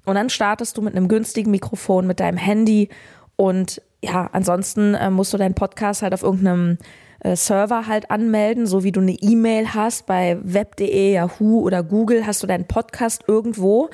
Und 0.06 0.16
dann 0.16 0.30
startest 0.30 0.78
du 0.78 0.82
mit 0.82 0.96
einem 0.96 1.10
günstigen 1.10 1.52
Mikrofon, 1.52 2.08
mit 2.08 2.22
deinem 2.22 2.38
Handy 2.38 2.90
und 3.36 3.82
ja, 4.02 4.30
ansonsten 4.32 4.96
äh, 4.96 5.10
musst 5.10 5.34
du 5.34 5.38
deinen 5.38 5.56
Podcast 5.56 6.02
halt 6.02 6.14
auf 6.14 6.24
irgendeinem 6.24 6.78
äh, 7.20 7.36
Server 7.36 7.86
halt 7.88 8.10
anmelden, 8.10 8.66
so 8.66 8.86
wie 8.86 8.94
du 8.94 9.02
eine 9.02 9.12
E-Mail 9.12 9.74
hast 9.74 10.06
bei 10.06 10.38
web.de, 10.42 11.14
Yahoo 11.14 11.60
oder 11.60 11.84
Google, 11.84 12.26
hast 12.26 12.42
du 12.42 12.48
deinen 12.48 12.66
Podcast 12.66 13.26
irgendwo 13.28 13.90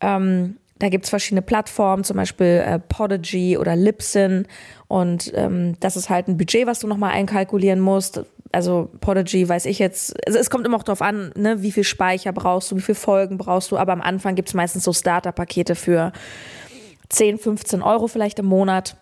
ähm, 0.00 0.56
da 0.78 0.90
gibt's 0.90 1.08
verschiedene 1.08 1.42
Plattformen, 1.42 2.04
zum 2.04 2.16
Beispiel 2.16 2.62
äh, 2.64 2.78
Podigy 2.78 3.56
oder 3.56 3.76
Libsyn. 3.76 4.46
Und 4.88 5.32
ähm, 5.34 5.74
das 5.80 5.96
ist 5.96 6.10
halt 6.10 6.28
ein 6.28 6.36
Budget, 6.36 6.66
was 6.66 6.80
du 6.80 6.86
nochmal 6.86 7.12
einkalkulieren 7.12 7.80
musst. 7.80 8.20
Also 8.52 8.90
Podigy 9.00 9.48
weiß 9.48 9.66
ich 9.66 9.78
jetzt, 9.78 10.14
also 10.26 10.38
es 10.38 10.50
kommt 10.50 10.66
immer 10.66 10.76
auch 10.76 10.82
darauf 10.82 11.02
an, 11.02 11.32
ne, 11.36 11.62
wie 11.62 11.72
viel 11.72 11.84
Speicher 11.84 12.32
brauchst 12.32 12.70
du, 12.70 12.76
wie 12.76 12.80
viele 12.80 12.96
Folgen 12.96 13.38
brauchst 13.38 13.70
du. 13.70 13.78
Aber 13.78 13.92
am 13.92 14.02
Anfang 14.02 14.34
gibt's 14.34 14.54
meistens 14.54 14.84
so 14.84 14.92
Starter-Pakete 14.92 15.74
für 15.74 16.12
10, 17.08 17.38
15 17.38 17.82
Euro 17.82 18.06
vielleicht 18.06 18.38
im 18.38 18.46
Monat. 18.46 18.96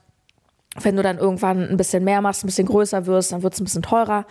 Wenn 0.80 0.96
du 0.96 1.02
dann 1.02 1.18
irgendwann 1.18 1.68
ein 1.68 1.76
bisschen 1.76 2.04
mehr 2.04 2.20
machst, 2.20 2.44
ein 2.44 2.48
bisschen 2.48 2.66
größer 2.66 3.06
wirst, 3.06 3.32
dann 3.32 3.42
wird's 3.42 3.60
ein 3.60 3.64
bisschen 3.64 3.82
teurer. 3.82 4.26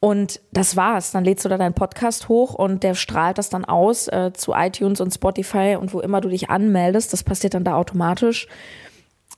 Und 0.00 0.40
das 0.50 0.76
war's. 0.76 1.12
Dann 1.12 1.24
lädst 1.24 1.44
du 1.44 1.50
da 1.50 1.58
deinen 1.58 1.74
Podcast 1.74 2.28
hoch 2.28 2.54
und 2.54 2.82
der 2.82 2.94
strahlt 2.94 3.36
das 3.36 3.50
dann 3.50 3.66
aus 3.66 4.08
äh, 4.08 4.32
zu 4.32 4.54
iTunes 4.54 5.00
und 5.00 5.12
Spotify 5.12 5.76
und 5.78 5.92
wo 5.92 6.00
immer 6.00 6.22
du 6.22 6.30
dich 6.30 6.48
anmeldest. 6.48 7.12
Das 7.12 7.22
passiert 7.22 7.52
dann 7.52 7.64
da 7.64 7.76
automatisch. 7.76 8.48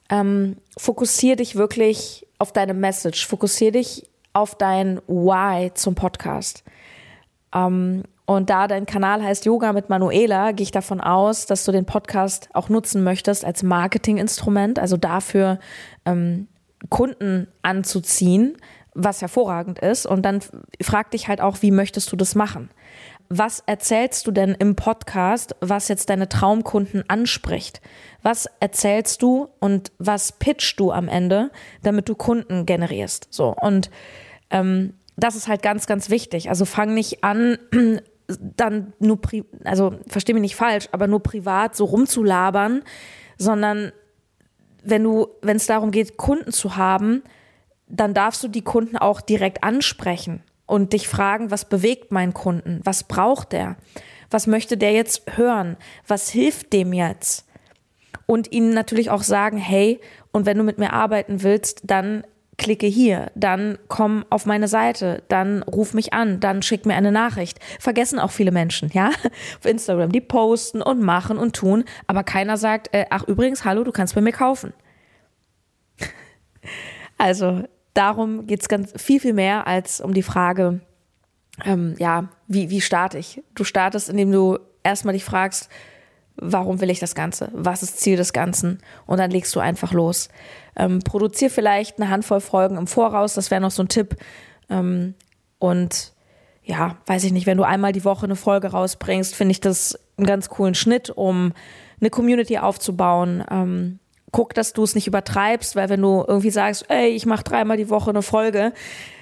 Ähm, 0.09 0.57
fokussier 0.77 1.35
dich 1.35 1.57
wirklich 1.57 2.27
auf 2.39 2.53
deine 2.53 2.75
Message. 2.75 3.27
Fokussier 3.27 3.73
dich 3.73 4.09
auf 4.33 4.55
dein 4.55 4.99
Why 5.09 5.73
zum 5.75 5.97
Podcast. 5.97 6.63
Ähm, 7.53 8.05
und 8.25 8.49
da 8.49 8.69
dein 8.69 8.87
Kanal 8.87 9.23
heißt 9.23 9.45
Yoga 9.45 9.73
mit 9.73 9.89
Manuela, 9.89 10.53
gehe 10.53 10.63
ich 10.63 10.71
davon 10.71 11.01
aus, 11.01 11.47
dass 11.47 11.65
du 11.65 11.73
den 11.73 11.87
Podcast 11.87 12.49
auch 12.53 12.69
nutzen 12.69 13.03
möchtest 13.03 13.45
als 13.45 13.65
Marketinginstrument, 13.65 14.79
also 14.79 14.97
dafür 14.97 15.59
ähm, 16.07 16.47
Kunden 16.89 17.49
anzuziehen, 17.63 18.57
was 18.95 19.21
hervorragend 19.21 19.79
ist. 19.79 20.07
Und 20.07 20.23
dann 20.23 20.41
frag 20.83 21.11
dich 21.11 21.29
halt 21.29 21.41
auch, 21.41 21.63
wie 21.63 21.71
möchtest 21.71 22.13
du 22.13 22.17
das 22.17 22.35
machen? 22.35 22.71
Was 23.29 23.63
erzählst 23.65 24.27
du 24.27 24.31
denn 24.31 24.55
im 24.59 24.77
Podcast, 24.77 25.57
was 25.61 25.89
jetzt 25.89 26.11
deine 26.11 26.29
Traumkunden 26.29 27.09
anspricht? 27.09 27.81
Was 28.23 28.47
erzählst 28.61 29.23
du 29.23 29.49
und 29.59 29.91
was 29.99 30.33
pitchst 30.33 30.79
du 30.79 30.93
am 30.93 31.09
Ende, 31.09 31.51
damit 31.83 32.09
du 32.09 32.15
Kunden 32.15 32.67
generierst? 32.67 33.29
So 33.31 33.55
und 33.59 33.91
ähm, 34.51 34.95
das 35.17 35.37
ist 35.37 35.49
halt 35.49 35.63
ganz, 35.63 35.87
ganz 35.87 36.11
wichtig. 36.11 36.49
Also 36.49 36.65
fang 36.65 36.95
nicht 36.95 37.25
an, 37.25 37.59
dann 38.29 38.93
nur, 38.99 39.19
also 39.65 39.95
versteh 40.07 40.33
mich 40.33 40.43
nicht 40.43 40.57
falsch, 40.57 40.89
aber 40.93 41.07
nur 41.07 41.23
privat 41.23 41.75
so 41.75 41.85
rumzulabern, 41.85 42.83
sondern 43.39 43.93
wenn 44.85 45.05
du, 45.05 45.29
wenn 45.43 45.57
es 45.57 45.67
darum 45.67 45.91
geht, 45.91 46.17
Kunden 46.17 46.53
zu 46.53 46.77
haben, 46.77 47.23
dann 47.93 48.15
darfst 48.15 48.43
du 48.43 48.49
die 48.49 48.63
Kunden 48.63 48.97
auch 48.97 49.21
direkt 49.21 49.63
ansprechen 49.63 50.43
und 50.67 50.95
dich 50.95 51.07
fragen, 51.07 51.51
was 51.51 51.67
bewegt 51.67 52.11
meinen 52.11 52.33
Kunden? 52.33 52.81
Was 52.85 53.05
braucht 53.05 53.53
der? 53.53 53.77
Was 54.31 54.47
möchte 54.47 54.79
der 54.79 54.93
jetzt 54.93 55.37
hören? 55.37 55.77
Was 56.07 56.31
hilft 56.31 56.73
dem 56.73 56.95
jetzt? 56.95 57.47
Und 58.27 58.51
ihnen 58.51 58.73
natürlich 58.73 59.11
auch 59.11 59.23
sagen, 59.23 59.59
hey, 59.59 60.01
und 60.33 60.47
wenn 60.47 60.57
du 60.57 60.65
mit 60.65 60.79
mir 60.79 60.95
arbeiten 60.95 61.43
willst, 61.43 61.83
dann 61.85 62.25
klicke 62.57 62.87
hier, 62.87 63.31
dann 63.35 63.79
komm 63.89 64.25
auf 64.31 64.47
meine 64.47 64.69
Seite, 64.69 65.23
dann 65.29 65.63
ruf 65.63 65.93
mich 65.93 66.15
an, 66.15 66.41
dann 66.41 66.63
schick 66.63 66.87
mir 66.87 66.95
eine 66.95 67.13
Nachricht. 67.13 67.59
Vergessen 67.79 68.19
auch 68.19 68.31
viele 68.31 68.53
Menschen, 68.53 68.91
ja, 68.95 69.09
auf 69.59 69.65
Instagram, 69.67 70.13
die 70.13 70.21
posten 70.21 70.81
und 70.81 71.01
machen 71.01 71.37
und 71.37 71.57
tun, 71.57 71.85
aber 72.07 72.23
keiner 72.25 72.57
sagt, 72.57 72.95
äh, 72.95 73.05
ach 73.11 73.25
übrigens, 73.25 73.65
hallo, 73.65 73.85
du 73.85 73.93
kannst 73.93 74.15
bei 74.15 74.23
mir 74.23 74.33
kaufen. 74.33 74.73
Also 77.19 77.65
darum 77.95 78.47
geht 78.47 78.63
es 78.63 78.69
ganz 78.69 78.93
viel, 78.97 79.21
viel 79.21 79.35
mehr 79.35 79.67
als 79.67 80.01
um 80.01 80.15
die 80.15 80.23
Frage, 80.23 80.81
ähm, 81.65 81.95
ja, 81.99 82.29
wie, 82.49 82.71
wie 82.71 82.81
starte 82.81 83.19
ich? 83.19 83.43
Du 83.55 83.65
startest, 83.65 84.09
indem 84.09 84.33
du 84.33 84.59
erstmal 84.83 85.15
dich 85.15 85.25
fragst, 85.25 85.69
warum 86.37 86.81
will 86.81 86.91
ich 86.91 86.99
das 86.99 87.15
Ganze? 87.15 87.51
Was 87.53 87.83
ist 87.83 88.01
Ziel 88.01 88.17
des 88.17 88.33
Ganzen? 88.33 88.79
Und 89.07 89.19
dann 89.19 89.31
legst 89.31 89.55
du 89.55 89.61
einfach 89.61 89.93
los. 89.93 90.29
Ähm, 90.77 91.01
produzier 91.01 91.51
vielleicht 91.51 92.01
eine 92.01 92.11
Handvoll 92.11 92.41
Folgen 92.41 92.77
im 92.77 92.87
Voraus, 92.87 93.35
das 93.35 93.51
wäre 93.51 93.61
noch 93.61 93.71
so 93.71 93.83
ein 93.83 93.89
Tipp. 93.89 94.17
Ähm, 94.71 95.15
und 95.59 96.13
ja, 96.65 96.97
weiß 97.07 97.25
ich 97.25 97.33
nicht, 97.33 97.47
wenn 97.47 97.59
du 97.59 97.65
einmal 97.65 97.93
die 97.93 98.05
Woche 98.05 98.25
eine 98.25 98.37
Folge 98.37 98.69
rausbringst, 98.69 99.35
finde 99.35 99.53
ich 99.53 99.61
das 99.61 99.99
einen 100.17 100.27
ganz 100.27 100.49
coolen 100.49 100.75
Schnitt, 100.75 101.11
um 101.11 101.53
eine 102.01 102.11
Community 102.11 102.59
aufzubauen. 102.59 103.45
Ähm, 103.51 103.99
guck, 104.33 104.55
dass 104.55 104.73
du 104.73 104.83
es 104.83 104.95
nicht 104.95 105.07
übertreibst, 105.07 105.77
weil 105.77 105.89
wenn 105.89 106.03
du 106.03 106.25
irgendwie 106.27 106.51
sagst, 106.51 106.87
ey, 106.89 107.11
ich 107.11 107.27
mache 107.27 107.45
dreimal 107.45 107.77
die 107.77 107.91
Woche 107.91 108.11
eine 108.11 108.23
Folge, 108.23 108.73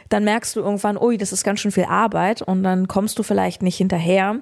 dann 0.09 0.25
merkst 0.25 0.57
du 0.57 0.61
irgendwann, 0.61 0.97
ui, 0.97 1.19
das 1.19 1.33
ist 1.33 1.45
ganz 1.45 1.61
schön 1.61 1.73
viel 1.73 1.85
Arbeit 1.85 2.43
und 2.43 2.63
dann 2.63 2.89
kommst 2.89 3.19
du 3.19 3.23
vielleicht 3.23 3.63
nicht 3.63 3.77
hinterher. 3.77 4.41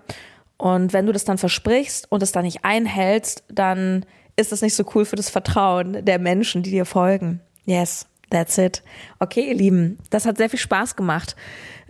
Und 0.56 0.92
wenn 0.92 1.06
du 1.06 1.12
das 1.12 1.24
dann 1.24 1.38
versprichst 1.38 2.10
und 2.10 2.22
es 2.22 2.32
dann 2.32 2.44
nicht 2.44 2.64
einhältst, 2.64 3.44
dann 3.48 4.06
ist 4.36 4.52
das 4.52 4.62
nicht 4.62 4.74
so 4.74 4.84
cool 4.94 5.04
für 5.04 5.16
das 5.16 5.30
Vertrauen 5.30 6.04
der 6.04 6.18
Menschen, 6.18 6.62
die 6.62 6.70
dir 6.70 6.84
folgen. 6.84 7.40
Yes. 7.64 8.06
That's 8.30 8.58
it. 8.58 8.82
Okay, 9.20 9.48
ihr 9.48 9.54
Lieben, 9.54 9.98
das 10.10 10.26
hat 10.26 10.36
sehr 10.36 10.50
viel 10.50 10.58
Spaß 10.58 10.96
gemacht. 10.96 11.34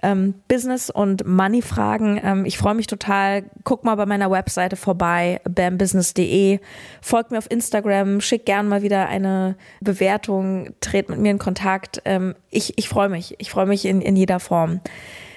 Ähm, 0.02 0.34
Business- 0.48 0.90
und 0.90 1.26
Money-Fragen. 1.26 2.20
Ähm, 2.22 2.44
ich 2.44 2.58
freue 2.58 2.74
mich 2.74 2.86
total. 2.86 3.44
Guck 3.64 3.84
mal 3.84 3.96
bei 3.96 4.06
meiner 4.06 4.30
Webseite 4.30 4.76
vorbei, 4.76 5.40
bambusiness.de. 5.48 6.60
Folgt 7.02 7.30
mir 7.30 7.38
auf 7.38 7.50
Instagram, 7.50 8.20
schick 8.20 8.46
gern 8.46 8.68
mal 8.68 8.82
wieder 8.82 9.08
eine 9.08 9.56
Bewertung, 9.80 10.70
tret 10.80 11.08
mit 11.08 11.18
mir 11.18 11.30
in 11.30 11.38
Kontakt. 11.38 12.00
Ähm, 12.04 12.34
ich 12.50 12.78
ich 12.78 12.88
freue 12.88 13.08
mich. 13.08 13.34
Ich 13.38 13.50
freue 13.50 13.66
mich 13.66 13.84
in, 13.84 14.00
in 14.00 14.16
jeder 14.16 14.40
Form. 14.40 14.80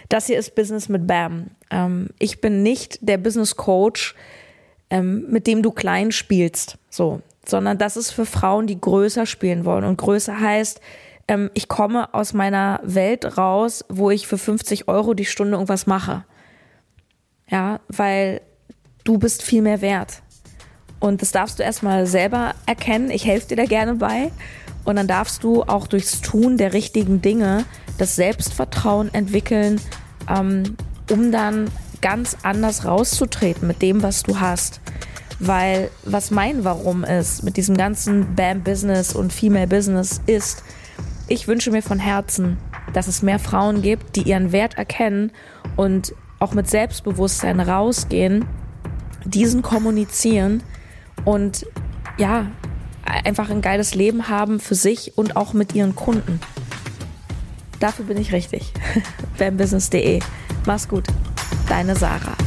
Das 0.10 0.28
hier 0.28 0.38
ist 0.38 0.56
Business 0.56 0.90
mit 0.90 1.08
Bam. 1.08 1.52
Ähm, 1.70 2.10
ich 2.20 2.42
bin 2.42 2.64
nicht 2.64 3.00
der 3.02 3.18
Business 3.18 3.56
Coach, 3.56 4.14
ähm, 4.90 5.26
mit 5.30 5.48
dem 5.48 5.64
du 5.64 5.72
klein 5.72 6.12
spielst. 6.12 6.78
So, 6.90 7.22
sondern 7.46 7.78
das 7.78 7.98
ist 7.98 8.12
für 8.12 8.26
Frauen, 8.26 8.68
die 8.68 8.80
größer 8.80 9.26
spielen 9.26 9.66
wollen. 9.66 9.86
Und 9.86 9.98
größer 9.98 10.40
heißt, 10.40 10.82
ähm, 11.28 11.50
ich 11.54 11.68
komme 11.68 12.14
aus 12.14 12.34
meiner 12.34 12.80
Welt 12.84 13.38
raus, 13.38 13.86
wo 13.90 14.12
ich 14.12 14.28
für 14.28 14.38
50 14.38 14.88
Euro 14.88 15.14
die 15.14 15.26
Stunde 15.26 15.54
irgendwas 15.54 15.88
mache. 15.88 16.26
Ja, 17.50 17.80
weil 17.90 18.42
du 19.04 19.18
bist 19.18 19.44
viel 19.44 19.62
mehr 19.62 19.82
wert. 19.82 20.22
Und 21.00 21.22
das 21.22 21.32
darfst 21.32 21.60
du 21.60 21.64
erstmal 21.64 22.06
selber 22.06 22.54
erkennen. 22.66 23.10
Ich 23.10 23.26
helfe 23.26 23.50
dir 23.50 23.56
da 23.58 23.66
gerne 23.66 23.96
bei. 23.96 24.32
Und 24.84 24.96
dann 24.96 25.08
darfst 25.08 25.44
du 25.44 25.64
auch 25.64 25.88
durchs 25.88 26.22
Tun 26.22 26.58
der 26.58 26.74
richtigen 26.74 27.22
Dinge 27.22 27.66
das 27.98 28.16
Selbstvertrauen 28.16 29.14
entwickeln, 29.14 29.82
ähm, 30.30 30.76
um 31.10 31.32
dann 31.32 31.70
ganz 32.02 32.38
anders 32.44 32.86
rauszutreten 32.86 33.68
mit 33.68 33.82
dem, 33.82 34.02
was 34.02 34.24
du 34.24 34.40
hast. 34.40 34.80
Weil 35.40 35.90
was 36.04 36.32
mein 36.32 36.64
Warum 36.64 37.04
ist 37.04 37.44
mit 37.44 37.58
diesem 37.58 37.76
ganzen 37.76 38.36
BAM-Business 38.36 39.14
und 39.14 39.34
Female 39.34 39.68
Business 39.68 40.22
ist, 40.26 40.64
ich 41.32 41.48
wünsche 41.48 41.72
mir 41.72 41.82
von 41.82 42.00
Herzen, 42.00 42.58
dass 42.94 43.08
es 43.08 43.22
mehr 43.22 43.40
Frauen 43.40 43.82
gibt, 43.82 44.16
die 44.16 44.24
ihren 44.24 44.52
Wert 44.52 44.78
erkennen 44.78 45.32
und 45.78 46.14
auch 46.40 46.54
mit 46.54 46.70
Selbstbewusstsein 46.70 47.60
rausgehen, 47.60 48.46
diesen 49.24 49.62
kommunizieren 49.62 50.62
und 51.24 51.66
ja, 52.18 52.52
einfach 53.06 53.50
ein 53.50 53.62
geiles 53.62 53.96
Leben 53.96 54.28
haben 54.28 54.60
für 54.60 54.76
sich 54.76 55.18
und 55.18 55.36
auch 55.36 55.54
mit 55.54 55.74
ihren 55.74 55.96
Kunden. 55.96 56.40
Dafür 57.80 58.06
bin 58.06 58.18
ich 58.18 58.32
richtig. 58.34 58.74
BAMBusiness.de. 59.38 60.20
Mach's 60.66 60.88
gut. 60.88 61.08
Deine 61.68 61.96
Sarah. 61.96 62.41